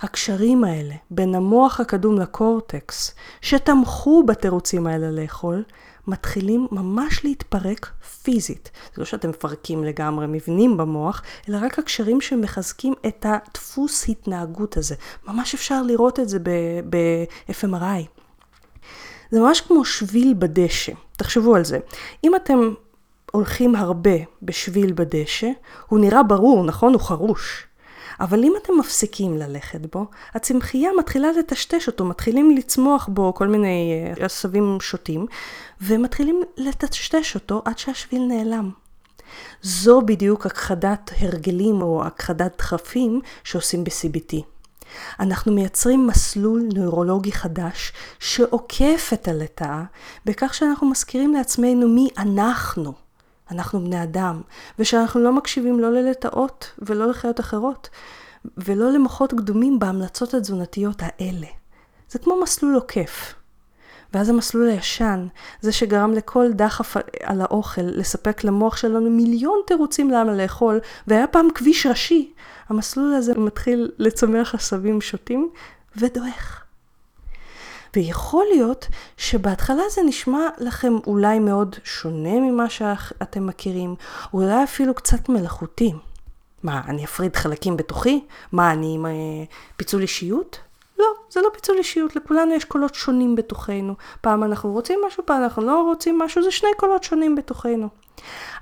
הקשרים 0.00 0.64
האלה 0.64 0.94
בין 1.10 1.34
המוח 1.34 1.80
הקדום 1.80 2.18
לקורטקס, 2.18 3.14
שתמכו 3.40 4.22
בתירוצים 4.26 4.86
האלה 4.86 5.10
לאכול, 5.10 5.62
מתחילים 6.06 6.66
ממש 6.70 7.24
להתפרק 7.24 7.90
פיזית. 8.22 8.70
זה 8.94 9.00
לא 9.00 9.04
שאתם 9.04 9.30
מפרקים 9.30 9.84
לגמרי 9.84 10.26
מבנים 10.28 10.76
במוח, 10.76 11.22
אלא 11.48 11.58
רק 11.62 11.78
הקשרים 11.78 12.20
שמחזקים 12.20 12.94
את 13.06 13.26
הדפוס 13.28 14.08
התנהגות 14.08 14.76
הזה. 14.76 14.94
ממש 15.28 15.54
אפשר 15.54 15.82
לראות 15.82 16.20
את 16.20 16.28
זה 16.28 16.38
ב-FMRI. 16.90 18.21
זה 19.32 19.40
ממש 19.40 19.60
כמו 19.60 19.84
שביל 19.84 20.34
בדשא, 20.38 20.92
תחשבו 21.16 21.56
על 21.56 21.64
זה. 21.64 21.78
אם 22.24 22.36
אתם 22.36 22.74
הולכים 23.32 23.76
הרבה 23.76 24.16
בשביל 24.42 24.92
בדשא, 24.92 25.48
הוא 25.88 25.98
נראה 25.98 26.22
ברור, 26.22 26.64
נכון? 26.64 26.92
הוא 26.92 27.00
חרוש. 27.00 27.66
אבל 28.20 28.44
אם 28.44 28.52
אתם 28.62 28.72
מפסיקים 28.78 29.38
ללכת 29.38 29.80
בו, 29.92 30.06
הצמחייה 30.34 30.90
מתחילה 30.98 31.32
לטשטש 31.38 31.86
אותו, 31.86 32.04
מתחילים 32.04 32.56
לצמוח 32.56 33.08
בו 33.12 33.34
כל 33.34 33.48
מיני 33.48 34.04
אה, 34.18 34.24
עשבים 34.24 34.78
שוטים, 34.80 35.26
ומתחילים 35.80 36.42
לטשטש 36.56 37.34
אותו 37.34 37.62
עד 37.64 37.78
שהשביל 37.78 38.22
נעלם. 38.22 38.70
זו 39.62 40.02
בדיוק 40.02 40.46
הכחדת 40.46 41.10
הרגלים 41.18 41.82
או 41.82 42.04
הכחדת 42.04 42.58
דחפים 42.58 43.20
שעושים 43.44 43.84
ב-CBT. 43.84 44.51
אנחנו 45.20 45.52
מייצרים 45.52 46.06
מסלול 46.06 46.62
נוירולוגי 46.74 47.32
חדש 47.32 47.92
שעוקף 48.18 49.10
את 49.12 49.28
הלטאה 49.28 49.82
בכך 50.24 50.54
שאנחנו 50.54 50.90
מזכירים 50.90 51.34
לעצמנו 51.34 51.88
מי 51.88 52.08
אנחנו. 52.18 52.92
אנחנו 53.50 53.80
בני 53.80 54.02
אדם, 54.02 54.40
ושאנחנו 54.78 55.20
לא 55.20 55.32
מקשיבים 55.32 55.80
לא 55.80 55.92
ללטאות 55.92 56.70
ולא 56.78 57.06
לחיות 57.06 57.40
אחרות, 57.40 57.88
ולא 58.56 58.90
למוחות 58.90 59.32
קדומים 59.32 59.78
בהמלצות 59.78 60.34
התזונתיות 60.34 60.96
האלה. 61.02 61.46
זה 62.08 62.18
כמו 62.18 62.40
מסלול 62.42 62.74
עוקף. 62.74 63.34
ואז 64.14 64.28
המסלול 64.28 64.68
הישן, 64.68 65.26
זה 65.60 65.72
שגרם 65.72 66.12
לכל 66.12 66.52
דחף 66.52 66.96
על 67.22 67.40
האוכל 67.40 67.82
לספק 67.82 68.44
למוח 68.44 68.76
שלנו 68.76 69.10
מיליון 69.10 69.60
תירוצים 69.66 70.10
למה 70.10 70.34
לאכול, 70.34 70.80
והיה 71.06 71.26
פעם 71.26 71.48
כביש 71.54 71.86
ראשי, 71.86 72.32
המסלול 72.68 73.14
הזה 73.14 73.34
מתחיל 73.34 73.90
לצמח 73.98 74.54
עשבים 74.54 75.00
שוטים 75.00 75.50
ודועך. 75.96 76.62
ויכול 77.96 78.44
להיות 78.52 78.88
שבהתחלה 79.16 79.82
זה 79.90 80.02
נשמע 80.02 80.48
לכם 80.58 80.92
אולי 81.06 81.38
מאוד 81.38 81.76
שונה 81.84 82.40
ממה 82.40 82.70
שאתם 82.70 83.46
מכירים, 83.46 83.94
אולי 84.32 84.64
אפילו 84.64 84.94
קצת 84.94 85.28
מלאכותי. 85.28 85.92
מה, 86.62 86.82
אני 86.88 87.04
אפריד 87.04 87.36
חלקים 87.36 87.76
בתוכי? 87.76 88.24
מה, 88.52 88.72
אני 88.72 88.94
עם 88.94 89.06
אה, 89.06 89.12
פיצול 89.76 90.02
אישיות? 90.02 90.58
לא, 91.02 91.14
זה 91.30 91.40
לא 91.40 91.48
פיצול 91.52 91.78
אישיות, 91.78 92.16
לכולנו 92.16 92.54
יש 92.54 92.64
קולות 92.64 92.94
שונים 92.94 93.36
בתוכנו. 93.36 93.94
פעם 94.20 94.44
אנחנו 94.44 94.72
רוצים 94.72 95.00
משהו, 95.06 95.26
פעם 95.26 95.42
אנחנו 95.42 95.62
לא 95.62 95.82
רוצים 95.82 96.18
משהו, 96.18 96.42
זה 96.42 96.50
שני 96.50 96.68
קולות 96.76 97.04
שונים 97.04 97.34
בתוכנו. 97.34 97.88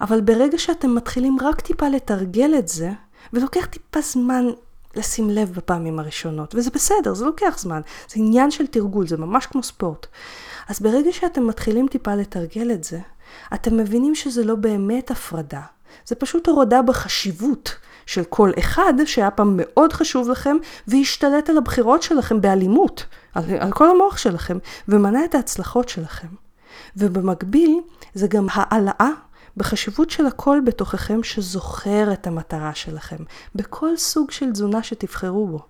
אבל 0.01 0.21
ברגע 0.21 0.59
שאתם 0.59 0.95
מתחילים 0.95 1.37
רק 1.43 1.61
טיפה 1.61 1.89
לתרגל 1.89 2.55
את 2.59 2.69
זה, 2.69 2.91
ולוקח 3.33 3.65
טיפה 3.65 4.01
זמן 4.01 4.47
לשים 4.97 5.31
לב 5.31 5.53
בפעמים 5.53 5.99
הראשונות, 5.99 6.55
וזה 6.55 6.71
בסדר, 6.71 7.15
זה 7.15 7.25
לוקח 7.25 7.59
זמן, 7.59 7.81
זה 8.09 8.15
עניין 8.17 8.51
של 8.51 8.67
תרגול, 8.67 9.07
זה 9.09 9.17
ממש 9.17 9.47
כמו 9.47 9.63
ספורט. 9.63 10.07
אז 10.69 10.81
ברגע 10.81 11.13
שאתם 11.13 11.47
מתחילים 11.47 11.89
טיפה 11.89 12.15
לתרגל 12.15 12.73
את 12.73 12.85
זה, 12.85 12.99
אתם 13.55 13.77
מבינים 13.77 14.15
שזה 14.15 14.45
לא 14.45 14.55
באמת 14.55 15.11
הפרדה, 15.11 15.63
זה 16.05 16.15
פשוט 16.15 16.49
הורדה 16.49 16.83
בחשיבות 16.83 17.77
של 18.11 18.25
כל 18.25 18.51
אחד 18.59 18.95
שהיה 19.07 19.31
פעם 19.31 19.55
מאוד 19.57 19.93
חשוב 19.93 20.29
לכם 20.29 20.57
והשתלט 20.87 21.51
על 21.51 21.59
הבחירות 21.59 22.03
שלכם 22.03 22.41
באלימות, 22.41 23.07
על, 23.35 23.45
על 23.59 23.73
כל 23.73 23.91
המוח 23.91 24.17
שלכם, 24.17 24.59
ומנע 24.89 25.25
את 25.25 25.35
ההצלחות 25.35 25.89
שלכם. 25.89 26.27
ובמקביל 26.97 27.81
זה 28.15 28.29
גם 28.29 28.47
העלאה 28.53 29.11
בחשיבות 29.57 30.11
של 30.11 30.27
הכל 30.27 30.61
בתוככם 30.65 31.23
שזוכר 31.23 32.13
את 32.13 32.27
המטרה 32.27 32.75
שלכם, 32.75 33.25
בכל 33.55 33.97
סוג 33.97 34.31
של 34.31 34.53
תזונה 34.53 34.83
שתבחרו 34.83 35.47
בו. 35.47 35.70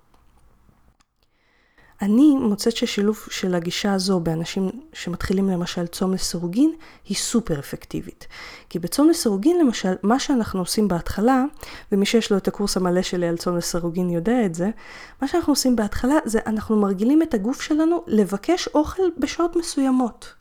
אני 2.03 2.35
מוצאת 2.41 2.77
ששילוב 2.77 3.27
של 3.31 3.55
הגישה 3.55 3.93
הזו 3.93 4.21
באנשים 4.21 4.71
שמתחילים 4.93 5.49
למשל 5.49 5.87
צום 5.87 6.13
לסירוגין 6.13 6.73
היא 7.09 7.17
סופר 7.17 7.59
אפקטיבית. 7.59 8.27
כי 8.69 8.79
בצום 8.79 9.11
לסירוגין 9.11 9.59
למשל, 9.59 9.95
מה 10.03 10.19
שאנחנו 10.19 10.61
עושים 10.61 10.89
בהתחלה, 10.89 11.45
ומי 11.93 12.07
שיש 12.07 12.33
לו 12.33 12.37
את 12.37 12.49
הקורס 12.49 12.77
המלא 12.77 13.03
שלי 13.03 13.29
על 13.29 13.37
צום 13.37 13.57
לסירוגין 13.57 14.11
יודע 14.11 14.47
את 14.47 14.55
זה, 14.55 14.71
מה 15.23 15.29
שאנחנו 15.29 15.53
עושים 15.53 15.77
בהתחלה 15.77 16.15
זה 16.25 16.39
אנחנו 16.47 16.77
מרגילים 16.77 17.23
את 17.23 17.35
הגוף 17.35 17.63
שלנו 17.63 18.05
לבקש 18.07 18.69
אוכל 18.69 19.03
בשעות 19.19 19.57
מסוימות. 19.57 20.35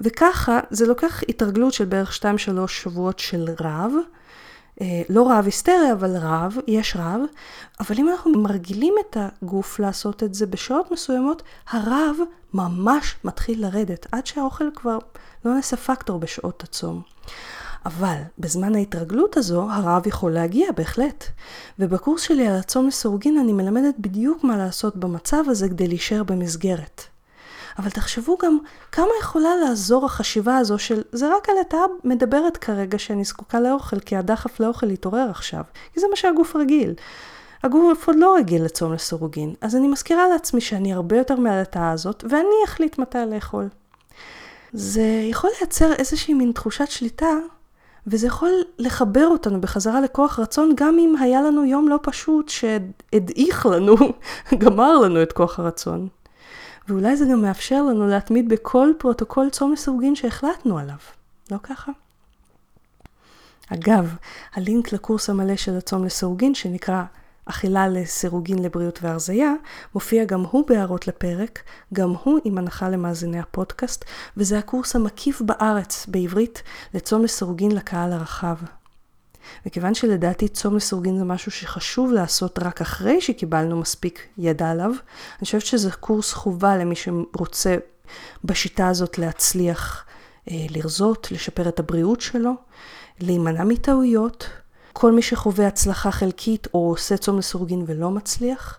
וככה 0.00 0.60
זה 0.70 0.86
לוקח 0.86 1.22
התרגלות 1.28 1.72
של 1.72 1.84
בערך 1.84 2.18
2-3 2.18 2.66
שבועות 2.66 3.18
של 3.18 3.48
רב. 3.60 3.92
אה, 4.80 5.02
לא 5.08 5.28
רעב 5.28 5.44
היסטרי, 5.44 5.92
אבל 5.92 6.16
רעב, 6.16 6.56
יש 6.66 6.96
רעב, 6.96 7.20
אבל 7.80 7.96
אם 7.98 8.08
אנחנו 8.08 8.30
מרגילים 8.30 8.94
את 9.00 9.16
הגוף 9.20 9.78
לעשות 9.78 10.22
את 10.22 10.34
זה 10.34 10.46
בשעות 10.46 10.90
מסוימות, 10.90 11.42
הרעב 11.70 12.16
ממש 12.54 13.16
מתחיל 13.24 13.66
לרדת, 13.66 14.06
עד 14.12 14.26
שהאוכל 14.26 14.68
כבר 14.74 14.98
לא 15.44 15.54
נעשה 15.54 15.76
פקטור 15.76 16.18
בשעות 16.18 16.62
הצום. 16.64 17.02
אבל 17.86 18.16
בזמן 18.38 18.74
ההתרגלות 18.74 19.36
הזו, 19.36 19.70
הרעב 19.70 20.06
יכול 20.06 20.32
להגיע, 20.32 20.72
בהחלט. 20.72 21.24
ובקורס 21.78 22.22
שלי 22.22 22.48
על 22.48 22.56
הצום 22.56 22.86
לסורגין 22.86 23.38
אני 23.38 23.52
מלמדת 23.52 23.94
בדיוק 23.98 24.44
מה 24.44 24.56
לעשות 24.56 24.96
במצב 24.96 25.44
הזה 25.46 25.68
כדי 25.68 25.88
להישאר 25.88 26.22
במסגרת. 26.22 27.11
אבל 27.78 27.90
תחשבו 27.90 28.38
גם 28.42 28.58
כמה 28.92 29.10
יכולה 29.20 29.56
לעזור 29.56 30.06
החשיבה 30.06 30.56
הזו 30.56 30.78
של 30.78 31.02
זה 31.12 31.36
רק 31.36 31.48
הלטאה 31.48 31.84
מדברת 32.04 32.56
כרגע 32.56 32.98
שאני 32.98 33.24
זקוקה 33.24 33.60
לאוכל, 33.60 34.00
כי 34.00 34.16
הדחף 34.16 34.60
לאוכל 34.60 34.90
יתעורר 34.90 35.30
עכשיו, 35.30 35.62
כי 35.94 36.00
זה 36.00 36.06
מה 36.10 36.16
שהגוף 36.16 36.56
רגיל. 36.56 36.94
הגוף 37.62 38.08
עוד 38.08 38.16
לא 38.16 38.36
רגיל 38.36 38.64
לצום 38.64 38.92
לסירוגין, 38.92 39.54
אז 39.60 39.76
אני 39.76 39.88
מזכירה 39.88 40.28
לעצמי 40.28 40.60
שאני 40.60 40.92
הרבה 40.92 41.18
יותר 41.18 41.36
מהלטאה 41.36 41.90
הזאת, 41.90 42.24
ואני 42.28 42.64
אחליט 42.64 42.98
מתי 42.98 43.18
לאכול. 43.26 43.68
זה 44.72 45.26
יכול 45.30 45.50
לייצר 45.58 45.92
איזושהי 45.92 46.34
מין 46.34 46.52
תחושת 46.52 46.90
שליטה, 46.90 47.36
וזה 48.06 48.26
יכול 48.26 48.50
לחבר 48.78 49.26
אותנו 49.26 49.60
בחזרה 49.60 50.00
לכוח 50.00 50.38
רצון, 50.38 50.72
גם 50.74 50.98
אם 50.98 51.14
היה 51.20 51.42
לנו 51.42 51.64
יום 51.64 51.88
לא 51.88 51.98
פשוט 52.02 52.48
שהדעיך 52.48 53.66
לנו, 53.66 53.96
גמר 54.62 54.98
לנו 54.98 55.22
את 55.22 55.32
כוח 55.32 55.58
הרצון. 55.58 56.08
ואולי 56.88 57.16
זה 57.16 57.24
גם 57.32 57.42
מאפשר 57.42 57.82
לנו 57.82 58.06
להתמיד 58.06 58.48
בכל 58.48 58.88
פרוטוקול 58.98 59.50
צום 59.50 59.72
לסירוגין 59.72 60.14
שהחלטנו 60.14 60.78
עליו. 60.78 60.96
לא 61.50 61.56
ככה? 61.62 61.92
אגב, 63.68 64.14
הלינק 64.54 64.92
לקורס 64.92 65.30
המלא 65.30 65.56
של 65.56 65.76
הצום 65.76 66.04
לסירוגין, 66.04 66.54
שנקרא 66.54 67.02
אכילה 67.44 67.88
לסירוגין 67.88 68.58
לבריאות 68.58 68.98
והרזייה, 69.02 69.52
מופיע 69.94 70.24
גם 70.24 70.44
הוא 70.50 70.64
בהערות 70.68 71.06
לפרק, 71.06 71.62
גם 71.94 72.10
הוא 72.22 72.40
עם 72.44 72.58
הנחה 72.58 72.88
למאזיני 72.88 73.38
הפודקאסט, 73.40 74.04
וזה 74.36 74.58
הקורס 74.58 74.96
המקיף 74.96 75.40
בארץ, 75.40 76.06
בעברית, 76.08 76.62
לצום 76.94 77.24
לסירוגין 77.24 77.72
לקהל 77.72 78.12
הרחב. 78.12 78.56
וכיוון 79.66 79.94
שלדעתי 79.94 80.48
צום 80.48 80.76
לסורגין 80.76 81.18
זה 81.18 81.24
משהו 81.24 81.50
שחשוב 81.50 82.12
לעשות 82.12 82.58
רק 82.58 82.80
אחרי 82.80 83.20
שקיבלנו 83.20 83.80
מספיק 83.80 84.28
ידע 84.38 84.70
עליו, 84.70 84.90
אני 84.90 85.44
חושבת 85.44 85.66
שזה 85.66 85.90
קורס 85.90 86.32
חובה 86.32 86.76
למי 86.76 86.94
שרוצה 86.96 87.76
בשיטה 88.44 88.88
הזאת 88.88 89.18
להצליח 89.18 90.04
אה, 90.50 90.66
לרזות, 90.70 91.32
לשפר 91.32 91.68
את 91.68 91.78
הבריאות 91.80 92.20
שלו, 92.20 92.52
להימנע 93.20 93.64
מטעויות, 93.64 94.48
כל 94.92 95.12
מי 95.12 95.22
שחווה 95.22 95.66
הצלחה 95.66 96.10
חלקית 96.10 96.68
או 96.74 96.88
עושה 96.90 97.16
צום 97.16 97.38
לסורגין 97.38 97.84
ולא 97.86 98.10
מצליח, 98.10 98.78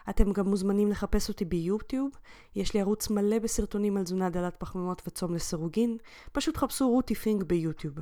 אתם 0.09 0.33
גם 0.33 0.47
מוזמנים 0.47 0.91
לחפש 0.91 1.29
אותי 1.29 1.45
ביוטיוב, 1.45 2.11
יש 2.55 2.73
לי 2.73 2.81
ערוץ 2.81 3.09
מלא 3.09 3.39
בסרטונים 3.39 3.97
על 3.97 4.03
תזונה 4.03 4.29
דלת 4.29 4.55
פחמימות 4.55 5.01
וצום 5.07 5.33
לסירוגין, 5.33 5.97
פשוט 6.31 6.57
חפשו 6.57 6.89
רותי 6.89 7.15
פינק 7.15 7.43
ביוטיוב. 7.43 7.95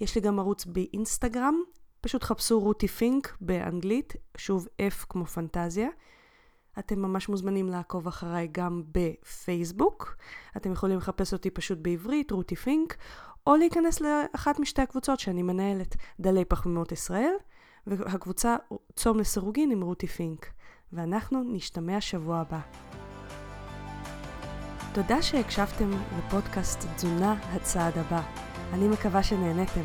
יש 0.00 0.14
לי 0.14 0.20
גם 0.20 0.38
ערוץ 0.38 0.64
באינסטגרם, 0.64 1.62
פשוט 2.00 2.24
חפשו 2.24 2.60
רותי 2.60 2.88
פינק 2.88 3.36
באנגלית, 3.40 4.16
שוב 4.36 4.66
F 4.82 5.06
כמו 5.08 5.26
פנטזיה. 5.26 5.88
אתם 6.78 7.02
ממש 7.02 7.28
מוזמנים 7.28 7.68
לעקוב 7.68 8.06
אחריי 8.06 8.48
גם 8.52 8.82
בפייסבוק. 8.92 10.16
אתם 10.56 10.72
יכולים 10.72 10.98
לחפש 10.98 11.32
אותי 11.32 11.50
פשוט 11.50 11.78
בעברית, 11.82 12.30
רותי 12.30 12.56
פינק, 12.56 12.96
או 13.46 13.56
להיכנס 13.56 14.00
לאחת 14.00 14.58
משתי 14.58 14.82
הקבוצות 14.82 15.20
שאני 15.20 15.42
מנהלת, 15.42 15.96
דלי 16.20 16.44
פחמימות 16.44 16.92
ישראל, 16.92 17.32
והקבוצה 17.86 18.56
צום 18.96 19.18
לסירוגין 19.18 19.70
עם 19.70 19.82
רותי 19.82 20.06
פינק. 20.06 20.46
ואנחנו 20.92 21.42
נשתמע 21.46 22.00
שבוע 22.00 22.38
הבא. 22.38 22.60
תודה 24.94 25.22
שהקשבתם 25.22 25.90
לפודקאסט 26.18 26.84
תזונה 26.96 27.32
הצעד 27.32 27.98
הבא. 27.98 28.22
אני 28.72 28.88
מקווה 28.88 29.22
שנהניתם. 29.22 29.84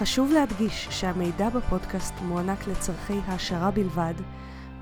חשוב 0.00 0.32
להדגיש 0.32 0.88
שהמידע 0.90 1.48
בפודקאסט 1.48 2.14
מוענק 2.22 2.66
לצורכי 2.66 3.18
העשרה 3.26 3.70
בלבד, 3.70 4.14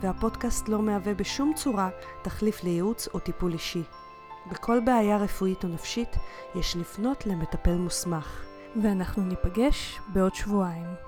והפודקאסט 0.00 0.68
לא 0.68 0.82
מהווה 0.82 1.14
בשום 1.14 1.52
צורה 1.56 1.88
תחליף 2.22 2.64
לייעוץ 2.64 3.08
או 3.14 3.18
טיפול 3.18 3.52
אישי. 3.52 3.82
בכל 4.50 4.80
בעיה 4.84 5.16
רפואית 5.16 5.64
או 5.64 5.68
נפשית 5.68 6.16
יש 6.54 6.76
לפנות 6.76 7.26
למטפל 7.26 7.76
מוסמך. 7.76 8.44
ואנחנו 8.82 9.22
ניפגש 9.22 10.00
בעוד 10.12 10.34
שבועיים. 10.34 11.07